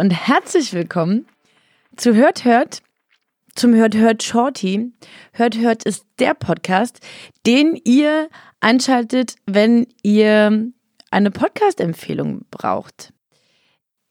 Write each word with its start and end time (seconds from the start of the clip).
und 0.00 0.12
herzlich 0.12 0.72
willkommen 0.72 1.26
zu 1.94 2.14
Hört 2.14 2.46
Hört, 2.46 2.80
zum 3.54 3.74
Hört 3.74 3.94
Hört 3.94 4.22
Shorty. 4.22 4.94
Hört 5.34 5.58
Hört 5.58 5.84
ist 5.84 6.06
der 6.18 6.32
Podcast, 6.32 7.00
den 7.44 7.78
ihr 7.84 8.30
einschaltet, 8.60 9.34
wenn 9.44 9.86
ihr 10.02 10.72
eine 11.10 11.30
Podcast-Empfehlung 11.30 12.46
braucht. 12.50 13.12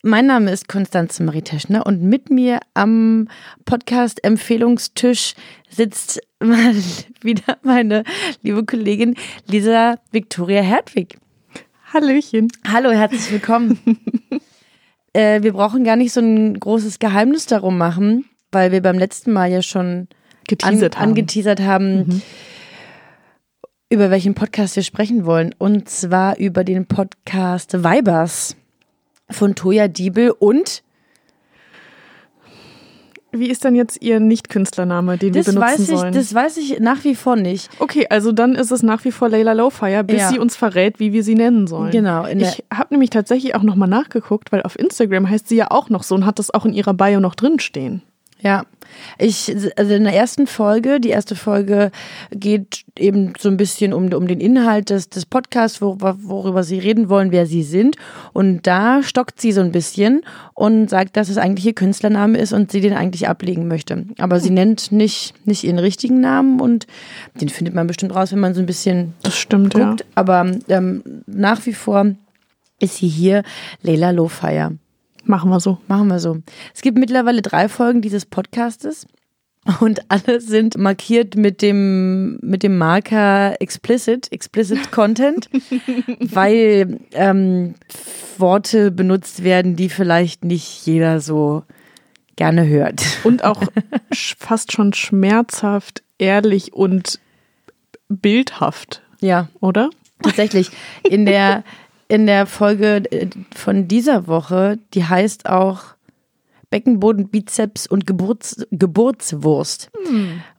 Mein 0.03 0.27
Name 0.27 0.51
ist 0.51 0.67
Konstanze 0.67 1.23
Marie 1.23 1.41
Teschner 1.41 1.87
und 1.87 2.03
mit 2.03 2.29
mir 2.29 2.59
am 2.75 3.27
Podcast-Empfehlungstisch 3.65 5.33
sitzt 5.71 6.21
mal 6.39 6.75
wieder 7.21 7.57
meine 7.63 8.03
liebe 8.43 8.63
Kollegin 8.63 9.15
Lisa 9.47 9.97
Victoria 10.11 10.61
Hertwig. 10.61 11.17
Hallöchen. 11.91 12.49
Hallo, 12.71 12.91
herzlich 12.91 13.31
willkommen. 13.31 13.79
äh, 15.13 15.41
wir 15.41 15.53
brauchen 15.53 15.83
gar 15.83 15.95
nicht 15.95 16.13
so 16.13 16.21
ein 16.21 16.59
großes 16.59 16.99
Geheimnis 16.99 17.45
darum 17.45 17.77
machen, 17.77 18.25
weil 18.51 18.71
wir 18.71 18.81
beim 18.81 18.97
letzten 18.97 19.31
Mal 19.31 19.51
ja 19.51 19.61
schon 19.61 20.07
Geteasert 20.47 20.95
an, 20.95 21.01
haben. 21.01 21.09
angeteasert 21.09 21.61
haben, 21.61 22.21
über 23.89 24.11
welchen 24.11 24.33
Podcast 24.35 24.75
wir 24.75 24.83
sprechen 24.83 25.25
wollen. 25.25 25.53
Und 25.57 25.89
zwar 25.89 26.37
über 26.37 26.63
den 26.63 26.85
Podcast 26.85 27.83
Vibers 27.83 28.55
von 29.29 29.55
Toya 29.55 29.87
Diebel 29.87 30.31
und 30.31 30.83
Wie 33.31 33.47
ist 33.49 33.63
denn 33.63 33.75
jetzt 33.75 34.01
Ihr 34.01 34.19
Nicht-Künstlername, 34.19 35.17
den 35.17 35.33
das 35.33 35.45
wir 35.45 35.53
benutzen 35.53 35.71
weiß 35.73 35.79
ich, 35.89 35.97
sollen? 35.99 36.13
das 36.13 36.33
weiß 36.33 36.57
ich 36.57 36.79
nach 36.79 37.03
wie 37.03 37.13
vor 37.15 37.35
nicht. 37.35 37.69
okay, 37.79 38.07
also 38.09 38.31
dann 38.31 38.55
ist 38.55 38.71
es 38.71 38.81
nach 38.83 39.05
wie 39.05 39.11
vor 39.11 39.29
Layla 39.29 39.53
Lowfire, 39.53 40.03
bis 40.03 40.17
Ja. 40.21 40.29
sie 40.29 40.39
uns 40.39 40.55
verrät, 40.55 40.99
wie 40.99 41.13
wir 41.13 41.23
sie 41.23 41.35
nennen 41.35 41.67
sollen. 41.67 41.91
Genau, 41.91 42.25
ich 42.25 42.63
habe 42.73 42.87
nämlich 42.93 43.11
tatsächlich 43.11 43.53
auch 43.55 43.63
nochmal 43.63 43.87
nachgeguckt, 43.89 44.51
weil 44.51 44.63
auf 44.63 44.77
Instagram 44.79 45.29
heißt 45.29 45.47
sie 45.47 45.57
ja 45.57 45.69
auch 45.69 45.89
noch 45.89 46.03
so 46.03 46.15
und 46.15 46.25
hat 46.25 46.39
das 46.39 46.51
auch 46.53 46.65
in 46.65 46.73
ihrer 46.73 46.93
Bio 46.93 47.19
noch 47.19 47.35
drin 47.35 47.59
stehen. 47.59 48.01
Ja, 48.41 48.63
ich, 49.17 49.53
also 49.75 49.93
in 49.93 50.03
der 50.03 50.13
ersten 50.13 50.47
Folge, 50.47 50.99
die 50.99 51.09
erste 51.09 51.35
Folge 51.35 51.91
geht 52.31 52.85
eben 52.97 53.33
so 53.37 53.49
ein 53.49 53.57
bisschen 53.57 53.93
um, 53.93 54.11
um 54.13 54.27
den 54.27 54.39
Inhalt 54.39 54.89
des, 54.89 55.09
des 55.09 55.25
Podcasts, 55.25 55.81
worüber, 55.81 56.17
worüber 56.21 56.63
sie 56.63 56.79
reden 56.79 57.09
wollen, 57.09 57.31
wer 57.31 57.45
sie 57.45 57.63
sind. 57.63 57.95
Und 58.33 58.65
da 58.65 59.03
stockt 59.03 59.41
sie 59.41 59.51
so 59.51 59.61
ein 59.61 59.71
bisschen 59.71 60.21
und 60.53 60.89
sagt, 60.89 61.17
dass 61.17 61.29
es 61.29 61.37
eigentlich 61.37 61.65
ihr 61.65 61.73
Künstlername 61.73 62.37
ist 62.37 62.53
und 62.53 62.71
sie 62.71 62.81
den 62.81 62.93
eigentlich 62.93 63.27
ablegen 63.27 63.67
möchte. 63.67 64.05
Aber 64.17 64.39
sie 64.39 64.51
nennt 64.51 64.91
nicht, 64.91 65.33
nicht 65.45 65.63
ihren 65.63 65.79
richtigen 65.79 66.19
Namen 66.19 66.59
und 66.59 66.87
den 67.39 67.49
findet 67.49 67.75
man 67.75 67.87
bestimmt 67.87 68.15
raus, 68.15 68.31
wenn 68.31 68.39
man 68.39 68.53
so 68.53 68.61
ein 68.61 68.65
bisschen 68.65 69.13
Das 69.23 69.37
stimmt, 69.37 69.73
guckt. 69.73 70.05
Aber 70.15 70.51
ähm, 70.67 71.03
nach 71.27 71.65
wie 71.65 71.73
vor 71.73 72.15
ist 72.79 72.97
sie 72.97 73.07
hier 73.07 73.43
Leila 73.81 74.11
Lowfire. 74.11 74.77
Machen 75.29 75.51
wir 75.51 75.59
so. 75.59 75.77
Machen 75.87 76.07
wir 76.07 76.17
so. 76.19 76.37
Es 76.73 76.81
gibt 76.81 76.97
mittlerweile 76.97 77.43
drei 77.43 77.69
Folgen 77.69 78.01
dieses 78.01 78.25
Podcastes 78.25 79.05
und 79.79 80.01
alle 80.09 80.41
sind 80.41 80.75
markiert 80.79 81.35
mit 81.35 81.61
dem, 81.61 82.39
mit 82.41 82.63
dem 82.63 82.79
Marker 82.79 83.55
Explicit, 83.61 84.31
Explicit 84.31 84.91
Content, 84.91 85.47
weil 86.19 86.99
ähm, 87.11 87.75
Worte 88.39 88.89
benutzt 88.89 89.43
werden, 89.43 89.75
die 89.75 89.89
vielleicht 89.89 90.43
nicht 90.45 90.87
jeder 90.87 91.21
so 91.21 91.61
gerne 92.35 92.65
hört. 92.65 93.03
Und 93.23 93.43
auch 93.43 93.61
fast 94.11 94.71
schon 94.71 94.93
schmerzhaft, 94.93 96.01
ehrlich 96.17 96.73
und 96.73 97.19
bildhaft, 98.07 99.03
Ja, 99.21 99.47
oder? 99.59 99.91
tatsächlich. 100.23 100.71
In 101.03 101.27
der, 101.27 101.63
in 102.09 102.25
der 102.25 102.45
Folge 102.45 103.09
äh, 103.11 103.27
von 103.55 103.87
dieser 103.87 104.27
Woche, 104.27 104.77
die 104.93 105.05
heißt 105.05 105.47
auch 105.47 105.83
Beckenboden, 106.69 107.29
Bizeps 107.29 107.87
und 107.87 108.05
Geburts, 108.05 108.65
Geburtswurst. 108.71 109.89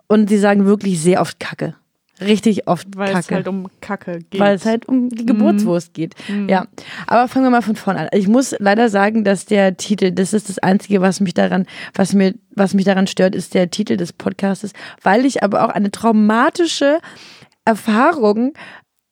Und 0.08 0.28
sie 0.28 0.38
sagen 0.38 0.64
wirklich 0.64 1.00
sehr 1.00 1.20
oft 1.20 1.38
Kacke. 1.38 1.74
Richtig 2.20 2.68
oft 2.68 2.88
Weil 2.96 3.08
es 3.08 3.14
Kacke. 3.14 3.34
halt 3.36 3.48
um 3.48 3.68
Kacke 3.80 4.18
geht. 4.28 4.40
weil 4.40 4.56
es 4.56 4.66
halt 4.66 4.86
um 4.86 5.08
die 5.08 5.24
Geburtswurst 5.24 5.94
geht. 5.94 6.14
Ja, 6.48 6.66
aber 7.06 7.28
fangen 7.28 7.46
wir 7.46 7.50
mal 7.50 7.62
von 7.62 7.76
vorne 7.76 8.00
an. 8.00 8.08
Ich 8.12 8.28
muss 8.28 8.54
leider 8.58 8.88
sagen, 8.90 9.24
dass 9.24 9.46
der 9.46 9.76
Titel, 9.76 10.10
das 10.12 10.32
ist 10.34 10.48
das 10.50 10.58
Einzige, 10.58 11.00
was 11.00 11.20
mich 11.20 11.32
daran, 11.32 11.66
was 11.94 12.12
mir, 12.12 12.34
was 12.54 12.74
mich 12.74 12.84
daran 12.84 13.06
stört, 13.06 13.34
ist 13.34 13.54
der 13.54 13.70
Titel 13.70 13.96
des 13.96 14.12
Podcastes, 14.12 14.72
weil 15.02 15.24
ich 15.24 15.42
aber 15.42 15.64
auch 15.64 15.70
eine 15.70 15.90
traumatische 15.90 16.98
Erfahrung 17.64 18.52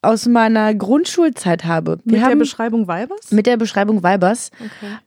aus 0.02 0.26
meiner 0.26 0.74
Grundschulzeit 0.74 1.64
habe. 1.64 1.98
Wir 2.04 2.12
Mit 2.12 2.14
der 2.22 2.30
haben 2.30 2.38
Beschreibung 2.38 2.86
Weibers? 2.86 3.30
mit 3.32 3.46
der 3.46 3.56
Beschreibung 3.56 4.02
Weibers 4.02 4.50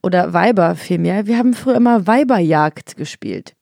oder 0.03 0.33
Weiber 0.33 0.75
vielmehr. 0.75 1.27
Wir 1.27 1.37
haben 1.37 1.53
früher 1.53 1.75
immer 1.75 2.07
Weiberjagd 2.07 2.97
gespielt. 2.97 3.53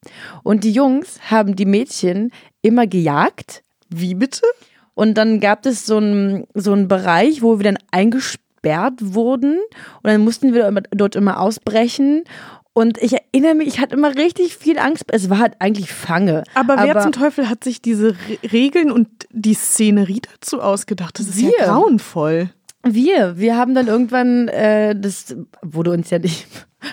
Und 0.44 0.64
die 0.64 0.72
Jungs 0.72 1.20
haben 1.30 1.56
die 1.56 1.66
Mädchen 1.66 2.32
immer 2.62 2.88
gejagt 2.88 3.64
Wie 3.90 4.16
bitte? 4.16 4.42
und 4.96 5.18
dann 5.18 5.40
gab 5.40 5.66
es 5.66 5.86
so 5.86 5.98
einen 5.98 6.46
so 6.56 6.74
einen 6.74 6.88
Bereich, 6.88 7.42
wo 7.42 7.60
wir 7.60 7.64
dann 7.64 7.78
eingesperrt 7.92 8.96
wurden 9.00 9.60
und 10.02 10.04
dann 10.12 10.22
mussten 10.22 10.54
wir 10.54 10.70
dort 10.92 11.16
immer 11.16 11.40
ausbrechen. 11.40 12.24
Und 12.80 12.98
ich 13.00 13.12
erinnere 13.12 13.56
mich, 13.56 13.68
ich 13.68 13.80
hatte 13.82 13.94
immer 13.94 14.16
richtig 14.16 14.56
viel 14.56 14.80
Angst. 14.80 15.04
Es 15.10 15.30
war 15.30 15.40
halt 15.40 15.56
eigentlich 15.60 15.92
Fange. 15.92 16.46
Aber 16.54 16.78
wer 16.78 17.02
zum 17.02 17.12
Teufel 17.12 17.50
hat 17.50 17.62
sich 17.62 17.82
diese 17.82 18.12
Re 18.12 18.52
Regeln 18.54 18.90
und 18.90 19.10
die 19.32 19.54
Szenerie 19.54 20.22
dazu 20.22 20.62
ausgedacht? 20.62 21.20
Das 21.20 21.28
ist 21.28 21.40
Wir. 21.40 21.52
ja 21.60 21.66
grauenvoll. 21.66 22.52
Wir, 22.84 23.38
wir 23.38 23.58
haben 23.58 23.76
dann 23.76 23.88
irgendwann, 23.88 24.48
äh, 24.48 24.96
das 24.98 25.36
wurde 25.62 25.92
uns 25.92 26.10
ja 26.10 26.20
nicht, 26.20 26.48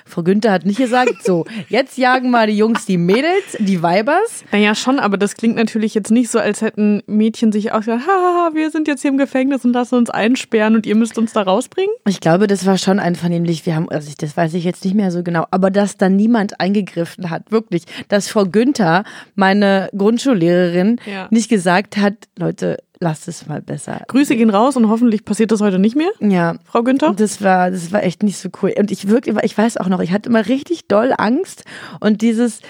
Frau 0.04 0.22
Günther 0.22 0.52
hat 0.52 0.64
nicht 0.66 0.78
gesagt, 0.78 1.22
so, 1.24 1.44
jetzt 1.68 1.96
jagen 1.98 2.30
mal 2.30 2.46
die 2.46 2.56
Jungs 2.56 2.86
die 2.86 2.98
Mädels, 2.98 3.56
die 3.58 3.82
Weibers. 3.82 4.44
Naja, 4.52 4.74
schon, 4.74 4.98
aber 4.98 5.16
das 5.16 5.34
klingt 5.34 5.56
natürlich 5.56 5.94
jetzt 5.94 6.10
nicht 6.10 6.30
so, 6.30 6.38
als 6.38 6.60
hätten 6.62 7.02
Mädchen 7.06 7.52
sich 7.52 7.72
auch 7.72 7.78
gesagt, 7.80 8.06
haha, 8.06 8.50
wir 8.54 8.70
sind 8.70 8.88
jetzt 8.88 9.02
hier 9.02 9.10
im 9.10 9.18
Gefängnis 9.18 9.64
und 9.64 9.72
lassen 9.72 9.94
uns 9.96 10.10
einsperren 10.10 10.74
und 10.74 10.86
ihr 10.86 10.96
müsst 10.96 11.18
uns 11.18 11.32
da 11.32 11.42
rausbringen. 11.42 11.94
Ich 12.08 12.20
glaube, 12.20 12.46
das 12.46 12.66
war 12.66 12.78
schon 12.78 12.98
einvernehmlich. 12.98 13.66
Wir 13.66 13.76
haben, 13.76 13.88
also 13.90 14.08
ich, 14.08 14.16
das 14.16 14.36
weiß 14.36 14.54
ich 14.54 14.64
jetzt 14.64 14.84
nicht 14.84 14.94
mehr 14.94 15.10
so 15.10 15.22
genau, 15.22 15.46
aber 15.50 15.70
dass 15.70 15.96
da 15.96 16.08
niemand 16.08 16.60
eingegriffen 16.60 17.30
hat, 17.30 17.50
wirklich, 17.52 17.84
dass 18.08 18.28
Frau 18.28 18.44
Günther, 18.44 19.04
meine 19.34 19.88
Grundschullehrerin, 19.96 21.00
Ja. 21.06 21.28
nicht 21.30 21.48
gesagt 21.48 21.96
hat, 21.96 22.14
Leute, 22.38 22.78
lasst 22.98 23.28
es 23.28 23.46
mal 23.46 23.60
besser. 23.60 24.02
Grüße 24.08 24.36
gehen 24.36 24.50
raus 24.50 24.76
und 24.76 24.88
hoffentlich 24.88 25.24
passiert 25.24 25.52
das 25.52 25.60
heute 25.60 25.78
nicht 25.78 25.96
mehr, 25.96 26.10
Ja. 26.20 26.56
Frau 26.64 26.82
Günther. 26.82 27.12
Das 27.16 27.42
war, 27.42 27.70
das 27.70 27.92
war 27.92 28.02
echt 28.02 28.22
nicht 28.22 28.38
so 28.38 28.48
cool. 28.62 28.72
Und 28.78 28.90
ich 28.90 29.08
wirklich, 29.08 29.36
ich 29.42 29.56
weiß 29.56 29.76
auch 29.76 29.88
noch, 29.88 30.00
ich 30.00 30.12
hatte 30.12 30.28
immer 30.28 30.46
richtig 30.46 30.88
doll 30.88 31.12
Angst 31.16 31.64
und 32.00 32.22
dieses 32.22 32.60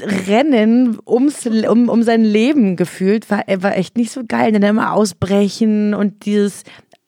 Rennen 0.00 0.98
ums, 1.06 1.46
um, 1.46 1.88
um 1.88 2.02
sein 2.02 2.24
Leben 2.24 2.76
gefühlt 2.76 3.30
war, 3.30 3.44
war 3.58 3.76
echt 3.76 3.96
nicht 3.96 4.10
so 4.10 4.22
geil. 4.26 4.52
Dann 4.52 4.62
immer 4.62 4.92
ausbrechen 4.92 5.94
und 5.94 6.24
dieses, 6.24 6.64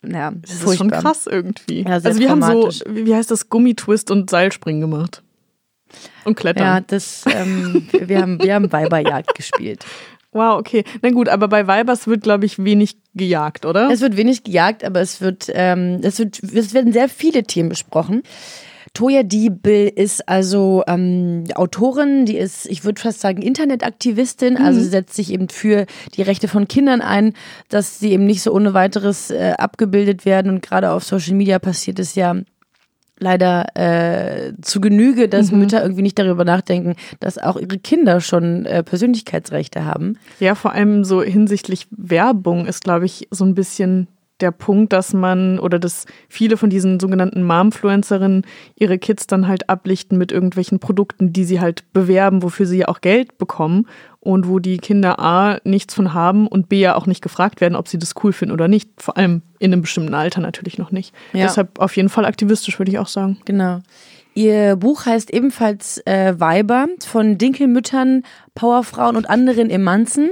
ja, 0.07 0.31
Das 0.31 0.63
ist 0.63 0.77
schon 0.77 0.91
krass 0.91 1.27
irgendwie. 1.27 1.83
Ja, 1.83 1.95
also 1.95 2.19
wir 2.19 2.31
haben 2.31 2.43
so, 2.43 2.69
wie 2.89 3.07
wie 3.07 3.15
heißt 3.15 3.31
das, 3.31 3.49
Gummitwist 3.49 4.11
und 4.11 4.31
Seilspringen 4.31 4.81
gemacht. 4.81 5.23
Und 6.25 6.37
Klettern. 6.37 6.65
Ja, 6.65 6.81
das, 6.81 7.25
ähm, 7.27 7.87
wir 7.93 8.23
haben, 8.23 8.41
wir 8.41 8.55
haben 8.55 8.71
Weiberjagd 8.73 9.35
gespielt. 9.35 9.85
Wow, 10.33 10.59
okay. 10.59 10.85
Na 11.03 11.11
gut, 11.11 11.29
aber 11.29 11.49
bei 11.49 11.67
Weibers 11.67 12.07
wird, 12.07 12.23
glaube 12.23 12.47
ich, 12.47 12.63
wenig 12.63 12.97
gejagt, 13.15 13.67
oder? 13.67 13.91
Es 13.91 14.01
wird 14.01 14.17
wenig 14.17 14.45
gejagt, 14.45 14.83
aber 14.83 15.01
es 15.01 15.21
wird, 15.21 15.51
ähm, 15.53 16.01
es 16.03 16.19
wird, 16.19 16.43
es 16.43 16.73
werden 16.73 16.93
sehr 16.93 17.11
viele 17.11 17.43
Themen 17.43 17.69
besprochen. 17.69 18.23
Toya 18.95 19.23
Diebel 19.23 19.89
ist 19.89 20.29
also 20.29 20.83
ähm, 20.87 21.45
Autorin, 21.55 22.27
die 22.27 22.37
ist, 22.37 22.67
ich 22.67 22.85
würde 22.85 23.01
fast 23.01 23.21
sagen, 23.21 23.41
Internetaktivistin, 23.41 24.59
also 24.59 24.81
sie 24.81 24.89
setzt 24.89 25.15
sich 25.15 25.33
eben 25.33 25.49
für 25.49 25.87
die 26.15 26.23
Rechte 26.23 26.47
von 26.47 26.69
Kindern 26.69 27.01
ein, 27.01 27.33
dass 27.71 28.01
sie 28.01 28.13
eben 28.13 28.27
nicht 28.27 28.43
so 28.43 28.53
ohne 28.53 28.75
weiteres 28.75 29.31
äh, 29.31 29.55
abgebildet 29.57 30.27
werden 30.27 30.53
und 30.53 30.61
gerade 30.61 30.91
auf 30.91 31.05
Social 31.05 31.35
Media 31.35 31.59
passiert 31.59 31.99
es 32.01 32.15
ja 32.17 32.37
leider 33.19 33.67
äh, 33.75 34.53
zu 34.63 34.81
Genüge, 34.81 35.29
dass 35.29 35.53
Mütter 35.53 35.83
irgendwie 35.83 36.03
nicht 36.03 36.19
darüber 36.19 36.45
nachdenken, 36.45 36.97
dass 37.21 37.39
auch 37.39 37.57
ihre 37.57 37.79
Kinder 37.79 38.21
schon 38.21 38.67
äh, 38.67 38.83
Persönlichkeitsrechte 38.83 39.85
haben. 39.85 40.19
Ja, 40.41 40.55
vor 40.55 40.73
allem 40.73 41.05
so 41.05 41.23
hinsichtlich 41.23 41.87
Werbung 41.91 42.67
ist, 42.67 42.85
glaube 42.85 43.07
ich, 43.07 43.29
so 43.31 43.45
ein 43.45 43.55
bisschen 43.55 44.09
der 44.41 44.51
Punkt, 44.51 44.93
dass 44.93 45.13
man 45.13 45.59
oder 45.59 45.79
dass 45.79 46.07
viele 46.29 46.57
von 46.57 46.71
diesen 46.71 46.99
sogenannten 46.99 47.45
Momfluencerinnen 47.45 48.45
ihre 48.75 48.99
Kids 48.99 49.27
dann 49.27 49.47
halt 49.47 49.69
ablichten 49.69 50.19
mit 50.19 50.33
irgendwelchen 50.33 50.81
Produkten, 50.81 51.33
die 51.33 51.45
sie 51.45 51.61
halt 51.61 51.93
bewerben, 51.93 52.43
wofür 52.43 52.67
sie 52.67 52.79
ja 52.79 52.89
auch 52.89 53.01
Geld 53.01 53.39
bekommen 53.39 53.87
und 54.21 54.49
wo 54.49 54.59
die 54.59 54.79
Kinder 54.79 55.19
A 55.19 55.59
nichts 55.65 55.95
von 55.95 56.15
haben 56.15 56.47
und 56.47 56.69
B 56.69 56.81
ja 56.81 56.97
auch 56.97 57.07
nicht 57.07 57.23
gefragt 57.23 57.61
werden, 57.61 57.77
ob 57.77 57.89
sie 57.89 57.99
das 57.99 58.15
cool 58.23 58.33
finden 58.33 58.53
oder 58.53 58.69
nicht. 58.69 58.91
Vor 58.99 59.17
allem 59.17 59.43
in 59.59 59.73
einem 59.73 59.83
bestimmten 59.83 60.15
Alter 60.15 60.41
natürlich 60.41 60.79
noch 60.79 60.91
nicht. 60.91 61.15
Ja. 61.33 61.45
Deshalb 61.45 61.79
auf 61.79 61.97
jeden 61.97 62.09
Fall 62.09 62.25
aktivistisch, 62.25 62.79
würde 62.79 62.91
ich 62.91 62.99
auch 62.99 63.09
sagen. 63.09 63.39
Genau. 63.45 63.81
Ihr 64.35 64.77
Buch 64.77 65.05
heißt 65.07 65.31
ebenfalls 65.33 65.99
äh, 66.07 66.35
Weiber 66.39 66.87
von 67.05 67.37
Dinkelmüttern, 67.37 68.23
Powerfrauen 68.55 69.17
und 69.17 69.29
anderen 69.29 69.71
Emanzen. 69.71 70.31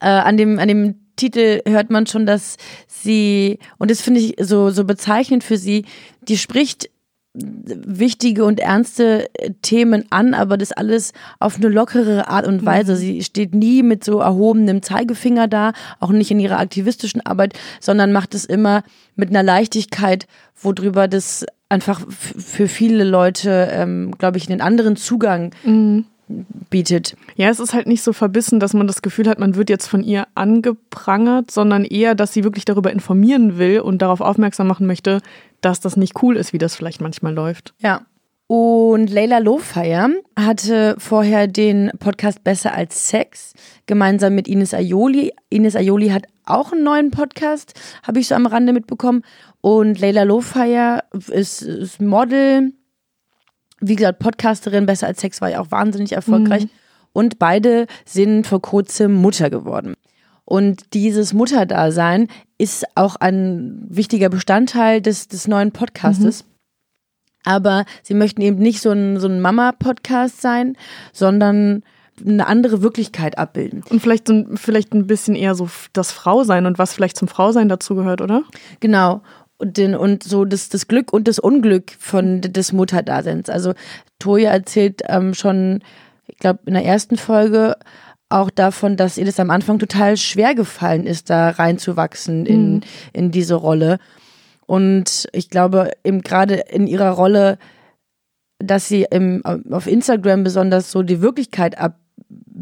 Äh, 0.00 0.08
an, 0.08 0.36
dem, 0.36 0.58
an 0.58 0.68
dem 0.68 0.94
Titel 1.16 1.60
hört 1.66 1.90
man 1.90 2.06
schon, 2.06 2.26
dass 2.26 2.56
sie, 2.86 3.58
und 3.78 3.90
das 3.90 4.00
finde 4.00 4.20
ich 4.20 4.36
so, 4.40 4.70
so 4.70 4.84
bezeichnend 4.84 5.44
für 5.44 5.56
sie, 5.56 5.84
die 6.22 6.38
spricht 6.38 6.90
wichtige 7.34 8.44
und 8.44 8.60
ernste 8.60 9.30
Themen 9.62 10.04
an, 10.10 10.34
aber 10.34 10.58
das 10.58 10.72
alles 10.72 11.12
auf 11.38 11.56
eine 11.56 11.68
lockere 11.68 12.28
Art 12.28 12.46
und 12.46 12.66
Weise. 12.66 12.92
Mhm. 12.92 12.96
Sie 12.96 13.22
steht 13.22 13.54
nie 13.54 13.82
mit 13.82 14.04
so 14.04 14.18
erhobenem 14.20 14.82
Zeigefinger 14.82 15.48
da, 15.48 15.72
auch 15.98 16.10
nicht 16.10 16.30
in 16.30 16.40
ihrer 16.40 16.58
aktivistischen 16.58 17.24
Arbeit, 17.24 17.54
sondern 17.80 18.12
macht 18.12 18.34
es 18.34 18.44
immer 18.44 18.82
mit 19.16 19.30
einer 19.30 19.42
Leichtigkeit, 19.42 20.26
worüber 20.60 21.08
das 21.08 21.46
einfach 21.70 22.02
für 22.08 22.68
viele 22.68 23.04
Leute, 23.04 23.70
ähm, 23.72 24.12
glaube 24.18 24.36
ich, 24.36 24.50
einen 24.50 24.60
anderen 24.60 24.96
Zugang 24.96 25.54
mhm 25.64 26.04
bietet. 26.70 27.16
Ja, 27.36 27.48
es 27.48 27.60
ist 27.60 27.74
halt 27.74 27.86
nicht 27.86 28.02
so 28.02 28.12
verbissen, 28.12 28.60
dass 28.60 28.74
man 28.74 28.86
das 28.86 29.02
Gefühl 29.02 29.28
hat, 29.28 29.38
man 29.38 29.54
wird 29.54 29.70
jetzt 29.70 29.86
von 29.86 30.02
ihr 30.02 30.26
angeprangert, 30.34 31.50
sondern 31.50 31.84
eher, 31.84 32.14
dass 32.14 32.32
sie 32.32 32.44
wirklich 32.44 32.64
darüber 32.64 32.92
informieren 32.92 33.58
will 33.58 33.80
und 33.80 34.02
darauf 34.02 34.20
aufmerksam 34.20 34.66
machen 34.66 34.86
möchte, 34.86 35.20
dass 35.60 35.80
das 35.80 35.96
nicht 35.96 36.22
cool 36.22 36.36
ist, 36.36 36.52
wie 36.52 36.58
das 36.58 36.74
vielleicht 36.74 37.00
manchmal 37.00 37.34
läuft. 37.34 37.74
Ja. 37.78 38.02
Und 38.46 39.08
Leila 39.08 39.38
Lofeyer 39.38 40.10
hatte 40.38 40.96
vorher 40.98 41.46
den 41.46 41.90
Podcast 41.98 42.44
Besser 42.44 42.74
als 42.74 43.08
Sex 43.08 43.54
gemeinsam 43.86 44.34
mit 44.34 44.46
Ines 44.46 44.74
Aioli. 44.74 45.32
Ines 45.48 45.74
Aioli 45.74 46.08
hat 46.08 46.26
auch 46.44 46.72
einen 46.72 46.84
neuen 46.84 47.10
Podcast, 47.10 47.72
habe 48.02 48.18
ich 48.18 48.28
so 48.28 48.34
am 48.34 48.44
Rande 48.44 48.74
mitbekommen. 48.74 49.22
Und 49.62 50.00
Leila 50.00 50.24
Lofeyer 50.24 51.04
ist, 51.30 51.62
ist 51.62 52.02
Model, 52.02 52.72
wie 53.82 53.96
gesagt, 53.96 54.20
Podcasterin, 54.20 54.86
besser 54.86 55.08
als 55.08 55.20
Sex 55.20 55.40
war 55.40 55.50
ja 55.50 55.60
auch 55.60 55.70
wahnsinnig 55.70 56.12
erfolgreich. 56.12 56.64
Mhm. 56.64 56.70
Und 57.12 57.38
beide 57.38 57.86
sind 58.06 58.46
vor 58.46 58.62
kurzem 58.62 59.14
Mutter 59.14 59.50
geworden. 59.50 59.94
Und 60.44 60.94
dieses 60.94 61.34
Mutterdasein 61.34 62.28
ist 62.58 62.84
auch 62.94 63.16
ein 63.16 63.84
wichtiger 63.88 64.28
Bestandteil 64.28 65.02
des, 65.02 65.28
des 65.28 65.46
neuen 65.46 65.72
Podcastes. 65.72 66.44
Mhm. 66.44 66.48
Aber 67.44 67.84
sie 68.02 68.14
möchten 68.14 68.40
eben 68.40 68.58
nicht 68.58 68.80
so 68.80 68.90
ein, 68.90 69.18
so 69.18 69.28
ein 69.28 69.40
Mama-Podcast 69.40 70.40
sein, 70.40 70.76
sondern 71.12 71.82
eine 72.24 72.46
andere 72.46 72.82
Wirklichkeit 72.82 73.36
abbilden. 73.36 73.82
Und 73.90 74.00
vielleicht, 74.00 74.28
so, 74.28 74.44
vielleicht 74.54 74.94
ein 74.94 75.06
bisschen 75.06 75.34
eher 75.34 75.54
so 75.54 75.68
das 75.92 76.12
Frausein 76.12 76.66
und 76.66 76.78
was 76.78 76.94
vielleicht 76.94 77.16
zum 77.16 77.26
Frausein 77.26 77.68
dazugehört, 77.68 78.20
oder? 78.20 78.44
Genau 78.80 79.22
und, 79.62 79.76
den, 79.76 79.94
und 79.94 80.24
so 80.24 80.44
das, 80.44 80.68
das 80.68 80.88
Glück 80.88 81.12
und 81.12 81.28
das 81.28 81.38
Unglück 81.38 81.92
von 81.98 82.40
des 82.40 82.72
Mutterdaseins. 82.72 83.48
Also 83.48 83.74
Toja 84.18 84.50
erzählt 84.50 85.02
ähm, 85.08 85.34
schon, 85.34 85.82
ich 86.26 86.36
glaube, 86.38 86.60
in 86.66 86.74
der 86.74 86.84
ersten 86.84 87.16
Folge 87.16 87.76
auch 88.28 88.50
davon, 88.50 88.96
dass 88.96 89.18
ihr 89.18 89.24
das 89.24 89.38
am 89.38 89.50
Anfang 89.50 89.78
total 89.78 90.16
schwer 90.16 90.54
gefallen 90.54 91.06
ist, 91.06 91.30
da 91.30 91.50
reinzuwachsen 91.50 92.44
in, 92.44 92.74
mhm. 92.74 92.80
in 93.12 93.30
diese 93.30 93.54
Rolle. 93.54 93.98
Und 94.66 95.28
ich 95.32 95.48
glaube, 95.48 95.92
eben 96.02 96.22
gerade 96.22 96.54
in 96.54 96.88
ihrer 96.88 97.10
Rolle, 97.10 97.58
dass 98.58 98.88
sie 98.88 99.06
im, 99.10 99.44
auf 99.70 99.86
Instagram 99.86 100.42
besonders 100.42 100.90
so 100.90 101.02
die 101.02 101.20
Wirklichkeit 101.20 101.78
ab, 101.78 101.98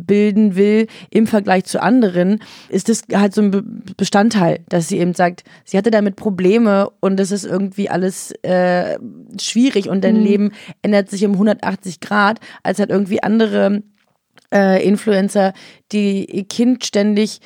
bilden 0.00 0.56
will 0.56 0.86
im 1.10 1.26
Vergleich 1.26 1.64
zu 1.64 1.82
anderen, 1.82 2.40
ist 2.68 2.88
das 2.88 3.02
halt 3.12 3.34
so 3.34 3.42
ein 3.42 3.82
Bestandteil, 3.96 4.60
dass 4.68 4.88
sie 4.88 4.98
eben 4.98 5.14
sagt, 5.14 5.44
sie 5.64 5.78
hatte 5.78 5.90
damit 5.90 6.16
Probleme 6.16 6.90
und 7.00 7.20
es 7.20 7.30
ist 7.30 7.44
irgendwie 7.44 7.88
alles 7.88 8.32
äh, 8.42 8.98
schwierig 9.40 9.88
und 9.88 10.02
dein 10.02 10.18
mhm. 10.18 10.24
Leben 10.24 10.52
ändert 10.82 11.10
sich 11.10 11.24
um 11.24 11.32
180 11.32 12.00
Grad, 12.00 12.40
als 12.62 12.78
halt 12.78 12.90
irgendwie 12.90 13.22
andere 13.22 13.82
äh, 14.52 14.86
Influencer, 14.86 15.52
die 15.92 16.24
ihr 16.24 16.44
Kind 16.44 16.84
ständig 16.84 17.40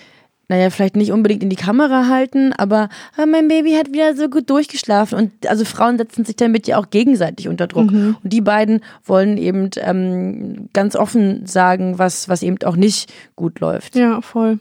naja, 0.48 0.70
vielleicht 0.70 0.96
nicht 0.96 1.12
unbedingt 1.12 1.42
in 1.42 1.50
die 1.50 1.56
Kamera 1.56 2.08
halten, 2.08 2.52
aber 2.52 2.88
ah, 3.16 3.26
mein 3.26 3.48
Baby 3.48 3.72
hat 3.72 3.92
wieder 3.92 4.14
so 4.14 4.28
gut 4.28 4.50
durchgeschlafen. 4.50 5.18
Und 5.18 5.46
also 5.46 5.64
Frauen 5.64 5.96
setzen 5.96 6.24
sich 6.24 6.36
damit 6.36 6.66
ja 6.66 6.78
auch 6.78 6.90
gegenseitig 6.90 7.48
unter 7.48 7.66
Druck. 7.66 7.90
Mhm. 7.90 8.16
Und 8.22 8.32
die 8.32 8.40
beiden 8.40 8.80
wollen 9.04 9.38
eben 9.38 9.70
ähm, 9.76 10.68
ganz 10.72 10.96
offen 10.96 11.46
sagen, 11.46 11.98
was, 11.98 12.28
was 12.28 12.42
eben 12.42 12.58
auch 12.64 12.76
nicht 12.76 13.12
gut 13.36 13.60
läuft. 13.60 13.96
Ja, 13.96 14.20
voll. 14.20 14.58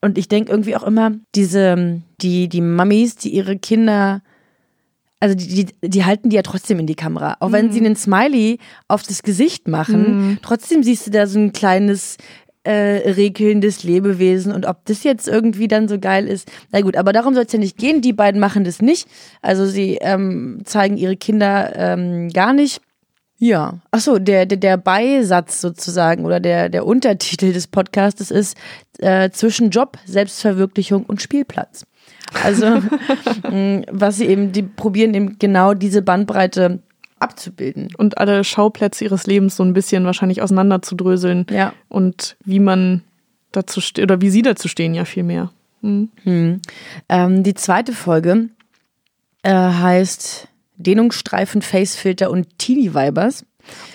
Und 0.00 0.16
ich 0.16 0.28
denke 0.28 0.50
irgendwie 0.50 0.76
auch 0.76 0.84
immer, 0.84 1.12
diese, 1.34 2.00
die, 2.20 2.48
die 2.48 2.60
Mummies, 2.60 3.16
die 3.16 3.30
ihre 3.30 3.58
Kinder 3.58 4.22
also 5.20 5.34
die, 5.34 5.64
die, 5.64 5.90
die, 5.90 6.04
halten 6.04 6.30
die 6.30 6.36
ja 6.36 6.42
trotzdem 6.42 6.78
in 6.78 6.86
die 6.86 6.94
Kamera. 6.94 7.36
Auch 7.40 7.50
wenn 7.50 7.66
mhm. 7.66 7.72
sie 7.72 7.80
einen 7.80 7.96
Smiley 7.96 8.58
auf 8.86 9.02
das 9.02 9.24
Gesicht 9.24 9.66
machen, 9.66 10.28
mhm. 10.28 10.38
trotzdem 10.42 10.84
siehst 10.84 11.08
du 11.08 11.10
da 11.10 11.26
so 11.26 11.40
ein 11.40 11.52
kleines 11.52 12.18
äh, 12.68 13.12
regelndes 13.12 13.82
Lebewesen 13.82 14.52
und 14.52 14.66
ob 14.66 14.84
das 14.84 15.02
jetzt 15.02 15.26
irgendwie 15.26 15.68
dann 15.68 15.88
so 15.88 15.98
geil 15.98 16.28
ist. 16.28 16.52
Na 16.70 16.82
gut, 16.82 16.96
aber 16.98 17.14
darum 17.14 17.32
soll 17.32 17.44
es 17.44 17.52
ja 17.52 17.58
nicht 17.58 17.78
gehen. 17.78 18.02
Die 18.02 18.12
beiden 18.12 18.38
machen 18.38 18.64
das 18.64 18.82
nicht. 18.82 19.08
Also 19.40 19.64
sie 19.64 19.96
ähm, 20.02 20.60
zeigen 20.64 20.98
ihre 20.98 21.16
Kinder 21.16 21.72
ähm, 21.74 22.28
gar 22.28 22.52
nicht. 22.52 22.82
Ja, 23.38 23.78
achso, 23.90 24.18
der, 24.18 24.44
der, 24.44 24.58
der 24.58 24.76
Beisatz 24.76 25.62
sozusagen 25.62 26.26
oder 26.26 26.40
der, 26.40 26.68
der 26.68 26.84
Untertitel 26.84 27.54
des 27.54 27.68
Podcasts 27.68 28.30
ist 28.30 28.58
äh, 28.98 29.30
zwischen 29.30 29.70
Job, 29.70 29.96
Selbstverwirklichung 30.04 31.04
und 31.06 31.22
Spielplatz. 31.22 31.86
Also, 32.44 32.66
was 33.90 34.16
sie 34.16 34.26
eben, 34.26 34.52
die 34.52 34.62
probieren 34.62 35.14
eben 35.14 35.38
genau 35.38 35.72
diese 35.72 36.02
Bandbreite 36.02 36.80
abzubilden. 37.20 37.88
Und 37.96 38.18
alle 38.18 38.44
Schauplätze 38.44 39.04
ihres 39.04 39.26
Lebens 39.26 39.56
so 39.56 39.62
ein 39.62 39.72
bisschen 39.72 40.04
wahrscheinlich 40.04 40.42
auseinanderzudröseln. 40.42 41.46
Ja. 41.50 41.72
Und 41.88 42.36
wie 42.44 42.60
man 42.60 43.02
dazu 43.52 43.80
steht, 43.80 44.02
oder 44.02 44.20
wie 44.20 44.30
sie 44.30 44.42
dazu 44.42 44.68
stehen, 44.68 44.94
ja 44.94 45.04
viel 45.04 45.24
mehr. 45.24 45.50
Hm. 45.82 46.10
Hm. 46.24 46.60
Ähm, 47.08 47.42
die 47.42 47.54
zweite 47.54 47.92
Folge 47.92 48.48
äh, 49.42 49.52
heißt 49.52 50.48
Dehnungsstreifen, 50.76 51.62
Facefilter 51.62 52.30
und 52.30 52.58
Teenie 52.58 52.94
Vibers. 52.94 53.44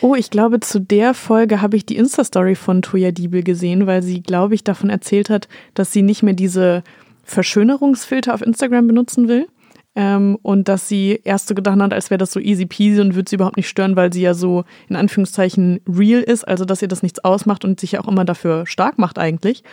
Oh, 0.02 0.16
ich 0.16 0.30
glaube, 0.30 0.60
zu 0.60 0.80
der 0.80 1.14
Folge 1.14 1.62
habe 1.62 1.78
ich 1.78 1.86
die 1.86 1.96
Insta-Story 1.98 2.56
von 2.56 2.82
Toya 2.82 3.12
Diebel 3.12 3.44
gesehen, 3.44 3.88
weil 3.88 4.04
sie, 4.04 4.22
glaube 4.22 4.56
ich, 4.56 4.64
davon 4.64 4.90
erzählt 4.90 5.30
hat, 5.30 5.48
dass 5.74 5.92
sie 5.92 6.04
nicht 6.04 6.24
mehr 6.24 6.36
diese 6.36 6.84
Verschönerungsfilter 7.24 8.34
auf 8.34 8.42
Instagram 8.42 8.88
benutzen 8.88 9.28
will, 9.28 9.48
ähm, 9.96 10.38
und 10.42 10.68
dass 10.68 10.88
sie 10.88 11.20
erst 11.24 11.48
so 11.48 11.56
gedacht 11.56 11.80
hat, 11.80 11.94
als 11.94 12.10
wäre 12.10 12.18
das 12.18 12.32
so 12.32 12.40
easy 12.40 12.66
peasy 12.66 13.00
und 13.00 13.16
würde 13.16 13.30
sie 13.30 13.36
überhaupt 13.36 13.58
nicht 13.58 13.70
stören, 13.70 13.96
weil 13.96 14.12
sie 14.12 14.22
ja 14.22 14.34
so 14.34 14.64
in 14.90 14.96
Anführungszeichen 14.96 15.82
real 15.88 16.22
ist, 16.22 16.48
also 16.48 16.66
dass 16.66 16.82
ihr 16.82 16.88
das 16.88 17.04
nichts 17.04 17.24
ausmacht 17.24 17.64
und 17.64 17.80
sich 17.80 17.94
ja 17.94 18.02
auch 18.02 18.08
immer 18.08 18.26
dafür 18.26 18.66
stark 18.66 18.98
macht 18.98 19.20
eigentlich. 19.20 19.64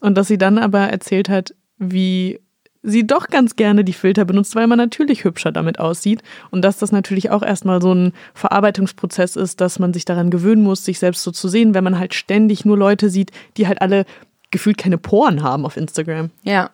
Und 0.00 0.16
dass 0.16 0.28
sie 0.28 0.38
dann 0.38 0.58
aber 0.58 0.80
erzählt 0.80 1.28
hat, 1.28 1.54
wie 1.78 2.40
sie 2.82 3.06
doch 3.06 3.28
ganz 3.28 3.56
gerne 3.56 3.84
die 3.84 3.92
Filter 3.92 4.24
benutzt, 4.24 4.54
weil 4.54 4.66
man 4.66 4.78
natürlich 4.78 5.24
hübscher 5.24 5.52
damit 5.52 5.78
aussieht 5.78 6.22
und 6.50 6.62
dass 6.62 6.78
das 6.78 6.92
natürlich 6.92 7.30
auch 7.30 7.42
erstmal 7.42 7.82
so 7.82 7.94
ein 7.94 8.12
Verarbeitungsprozess 8.34 9.36
ist, 9.36 9.60
dass 9.60 9.78
man 9.78 9.92
sich 9.92 10.06
daran 10.06 10.30
gewöhnen 10.30 10.62
muss, 10.62 10.84
sich 10.84 10.98
selbst 10.98 11.22
so 11.22 11.30
zu 11.30 11.48
sehen, 11.48 11.74
wenn 11.74 11.84
man 11.84 11.98
halt 11.98 12.14
ständig 12.14 12.64
nur 12.64 12.78
Leute 12.78 13.10
sieht, 13.10 13.32
die 13.56 13.66
halt 13.66 13.82
alle 13.82 14.06
gefühlt 14.50 14.78
keine 14.78 14.98
Poren 14.98 15.42
haben 15.42 15.66
auf 15.66 15.76
Instagram. 15.76 16.30
Ja, 16.42 16.70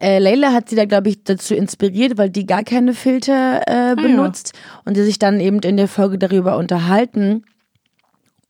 äh, 0.00 0.18
Leila 0.18 0.52
hat 0.52 0.68
sie 0.68 0.76
da, 0.76 0.84
glaube 0.84 1.08
ich, 1.08 1.24
dazu 1.24 1.54
inspiriert, 1.54 2.18
weil 2.18 2.30
die 2.30 2.46
gar 2.46 2.62
keine 2.62 2.94
Filter 2.94 3.62
äh, 3.66 3.96
benutzt 3.96 4.52
ah, 4.54 4.58
ja. 4.58 4.82
und 4.84 4.96
die 4.96 5.02
sich 5.02 5.18
dann 5.18 5.40
eben 5.40 5.60
in 5.60 5.76
der 5.76 5.88
Folge 5.88 6.18
darüber 6.18 6.56
unterhalten. 6.56 7.44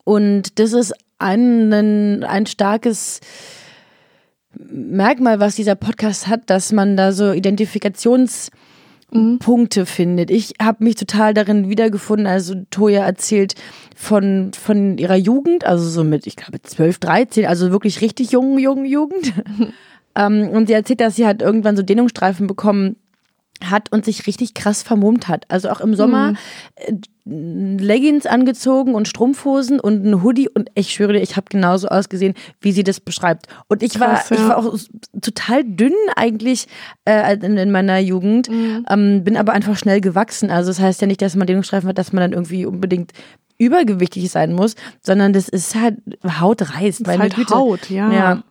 Und 0.04 0.58
das 0.58 0.72
ist 0.72 0.94
ein, 1.18 1.72
ein 2.24 2.46
starkes 2.46 3.20
Merkmal, 4.58 5.40
was 5.40 5.56
dieser 5.56 5.74
Podcast 5.74 6.26
hat, 6.26 6.50
dass 6.50 6.72
man 6.72 6.96
da 6.96 7.12
so 7.12 7.26
Identifikations- 7.26 8.50
Punkte 9.10 9.86
findet. 9.86 10.30
Ich 10.30 10.54
habe 10.60 10.84
mich 10.84 10.96
total 10.96 11.32
darin 11.32 11.70
wiedergefunden. 11.70 12.26
Also 12.26 12.54
Toya 12.70 13.06
erzählt 13.06 13.54
von, 13.96 14.52
von 14.52 14.98
ihrer 14.98 15.16
Jugend, 15.16 15.64
also 15.64 15.88
so 15.88 16.04
mit, 16.04 16.26
ich 16.26 16.36
glaube, 16.36 16.60
12, 16.60 16.98
13, 16.98 17.46
also 17.46 17.70
wirklich 17.70 18.02
richtig 18.02 18.32
jungen, 18.32 18.58
jungen 18.58 18.84
Jugend. 18.84 19.32
Ähm, 20.18 20.50
und 20.50 20.66
sie 20.66 20.74
erzählt, 20.74 21.00
dass 21.00 21.16
sie 21.16 21.24
halt 21.24 21.40
irgendwann 21.40 21.76
so 21.76 21.82
Dehnungsstreifen 21.82 22.46
bekommen 22.46 22.96
hat 23.64 23.90
und 23.90 24.04
sich 24.04 24.26
richtig 24.26 24.54
krass 24.54 24.82
vermummt 24.82 25.28
hat. 25.28 25.44
Also 25.48 25.70
auch 25.70 25.80
im 25.80 25.94
Sommer 25.94 26.34
mhm. 27.24 27.78
Leggings 27.78 28.26
angezogen 28.26 28.94
und 28.94 29.08
Strumpfhosen 29.08 29.80
und 29.80 30.04
ein 30.04 30.22
Hoodie 30.22 30.48
und 30.48 30.70
ich 30.74 30.92
schwöre 30.92 31.14
dir, 31.14 31.20
ich 31.20 31.36
habe 31.36 31.46
genauso 31.50 31.88
ausgesehen, 31.88 32.34
wie 32.60 32.72
sie 32.72 32.84
das 32.84 33.00
beschreibt. 33.00 33.46
Und 33.68 33.82
ich 33.82 33.94
Krass, 33.94 34.30
war, 34.30 34.38
ja. 34.38 34.42
ich 34.42 34.48
war 34.48 34.58
auch 34.58 34.78
total 35.20 35.64
dünn 35.64 35.94
eigentlich 36.16 36.68
äh, 37.04 37.34
in, 37.34 37.56
in, 37.56 37.70
meiner 37.70 37.98
Jugend, 37.98 38.48
mhm. 38.48 38.86
ähm, 38.88 39.24
bin 39.24 39.36
aber 39.36 39.52
einfach 39.52 39.76
schnell 39.76 40.00
gewachsen. 40.00 40.50
Also 40.50 40.70
das 40.70 40.80
heißt 40.80 41.00
ja 41.00 41.06
nicht, 41.06 41.20
dass 41.20 41.36
man 41.36 41.46
Dehnungsstreifen 41.46 41.88
hat, 41.88 41.98
dass 41.98 42.12
man 42.12 42.22
dann 42.22 42.32
irgendwie 42.32 42.64
unbedingt 42.64 43.12
übergewichtig 43.58 44.30
sein 44.30 44.52
muss, 44.52 44.76
sondern 45.02 45.32
das 45.32 45.48
ist 45.48 45.74
halt 45.74 45.96
Haut 46.40 46.62
reißt. 46.62 47.06
Das 47.06 47.14
ist 47.14 47.20
halt 47.20 47.34
Güte. 47.34 47.54
Haut, 47.54 47.90
ja. 47.90 48.12
ja. 48.12 48.42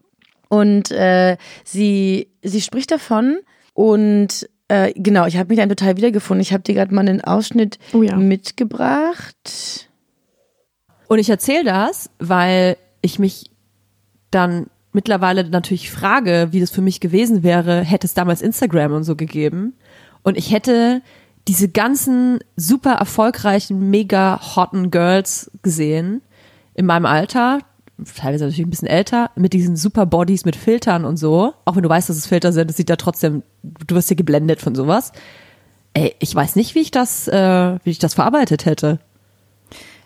Und 0.50 0.92
äh, 0.92 1.38
sie, 1.64 2.30
sie 2.42 2.62
spricht 2.62 2.92
davon 2.92 3.40
und 3.74 4.50
äh, 4.70 4.94
genau, 4.96 5.26
ich 5.26 5.38
habe 5.38 5.50
mich 5.50 5.58
dann 5.58 5.70
total 5.70 5.98
wiedergefunden. 5.98 6.42
Ich 6.42 6.54
habe 6.54 6.64
dir 6.64 6.76
gerade 6.76 6.94
mal 6.94 7.02
einen 7.02 7.22
Ausschnitt 7.22 7.80
oh 7.94 8.02
ja. 8.02 8.16
mitgebracht. 8.16 9.90
Und 11.08 11.20
ich 11.20 11.30
erzähle 11.30 11.64
das, 11.64 12.10
weil 12.20 12.78
ich 13.02 13.18
mich 13.20 13.52
dann 14.30 14.68
mittlerweile 14.92 15.50
natürlich 15.50 15.90
frage, 15.92 16.50
wie 16.52 16.60
das 16.60 16.72
für 16.72 16.82
mich 16.82 17.00
gewesen 17.00 17.44
wäre, 17.44 17.82
hätte 17.82 18.08
es 18.08 18.14
damals 18.14 18.42
Instagram 18.42 18.94
und 18.94 19.04
so 19.04 19.16
gegeben. 19.16 19.74
Und 20.24 20.38
ich 20.38 20.52
hätte 20.52 21.02
diese 21.48 21.70
ganzen 21.70 22.40
super 22.58 22.94
erfolgreichen, 22.94 23.90
mega 23.90 24.56
hotten 24.56 24.92
Girls 24.92 25.50
gesehen 25.62 26.22
in 26.74 26.86
meinem 26.86 27.06
Alter, 27.06 27.60
teilweise 28.16 28.46
natürlich 28.46 28.66
ein 28.66 28.70
bisschen 28.70 28.88
älter, 28.88 29.32
mit 29.36 29.54
diesen 29.54 29.76
super 29.76 30.06
Bodies 30.06 30.46
mit 30.46 30.56
Filtern 30.56 31.06
und 31.06 31.18
so. 31.18 31.54
Auch 31.66 31.76
wenn 31.76 31.84
du 31.84 31.90
weißt, 31.90 32.10
dass 32.10 32.18
es 32.18 32.28
Filter 32.28 32.54
sind, 32.54 32.70
das 32.70 32.78
sieht 32.78 32.90
ja 32.90 32.96
trotzdem, 32.96 33.44
du 33.64 33.96
wirst 33.96 34.10
ja 34.10 34.16
geblendet 34.16 34.62
von 34.62 34.76
sowas. 34.76 35.12
Ey, 35.94 36.16
ich 36.20 36.34
weiß 36.34 36.56
nicht, 36.56 36.76
wie 36.76 36.82
ich 36.82 36.92
das, 36.92 37.28
äh, 37.28 37.78
wie 37.84 37.90
ich 37.90 38.00
das 38.00 38.14
verarbeitet 38.14 38.66
hätte. 38.66 39.00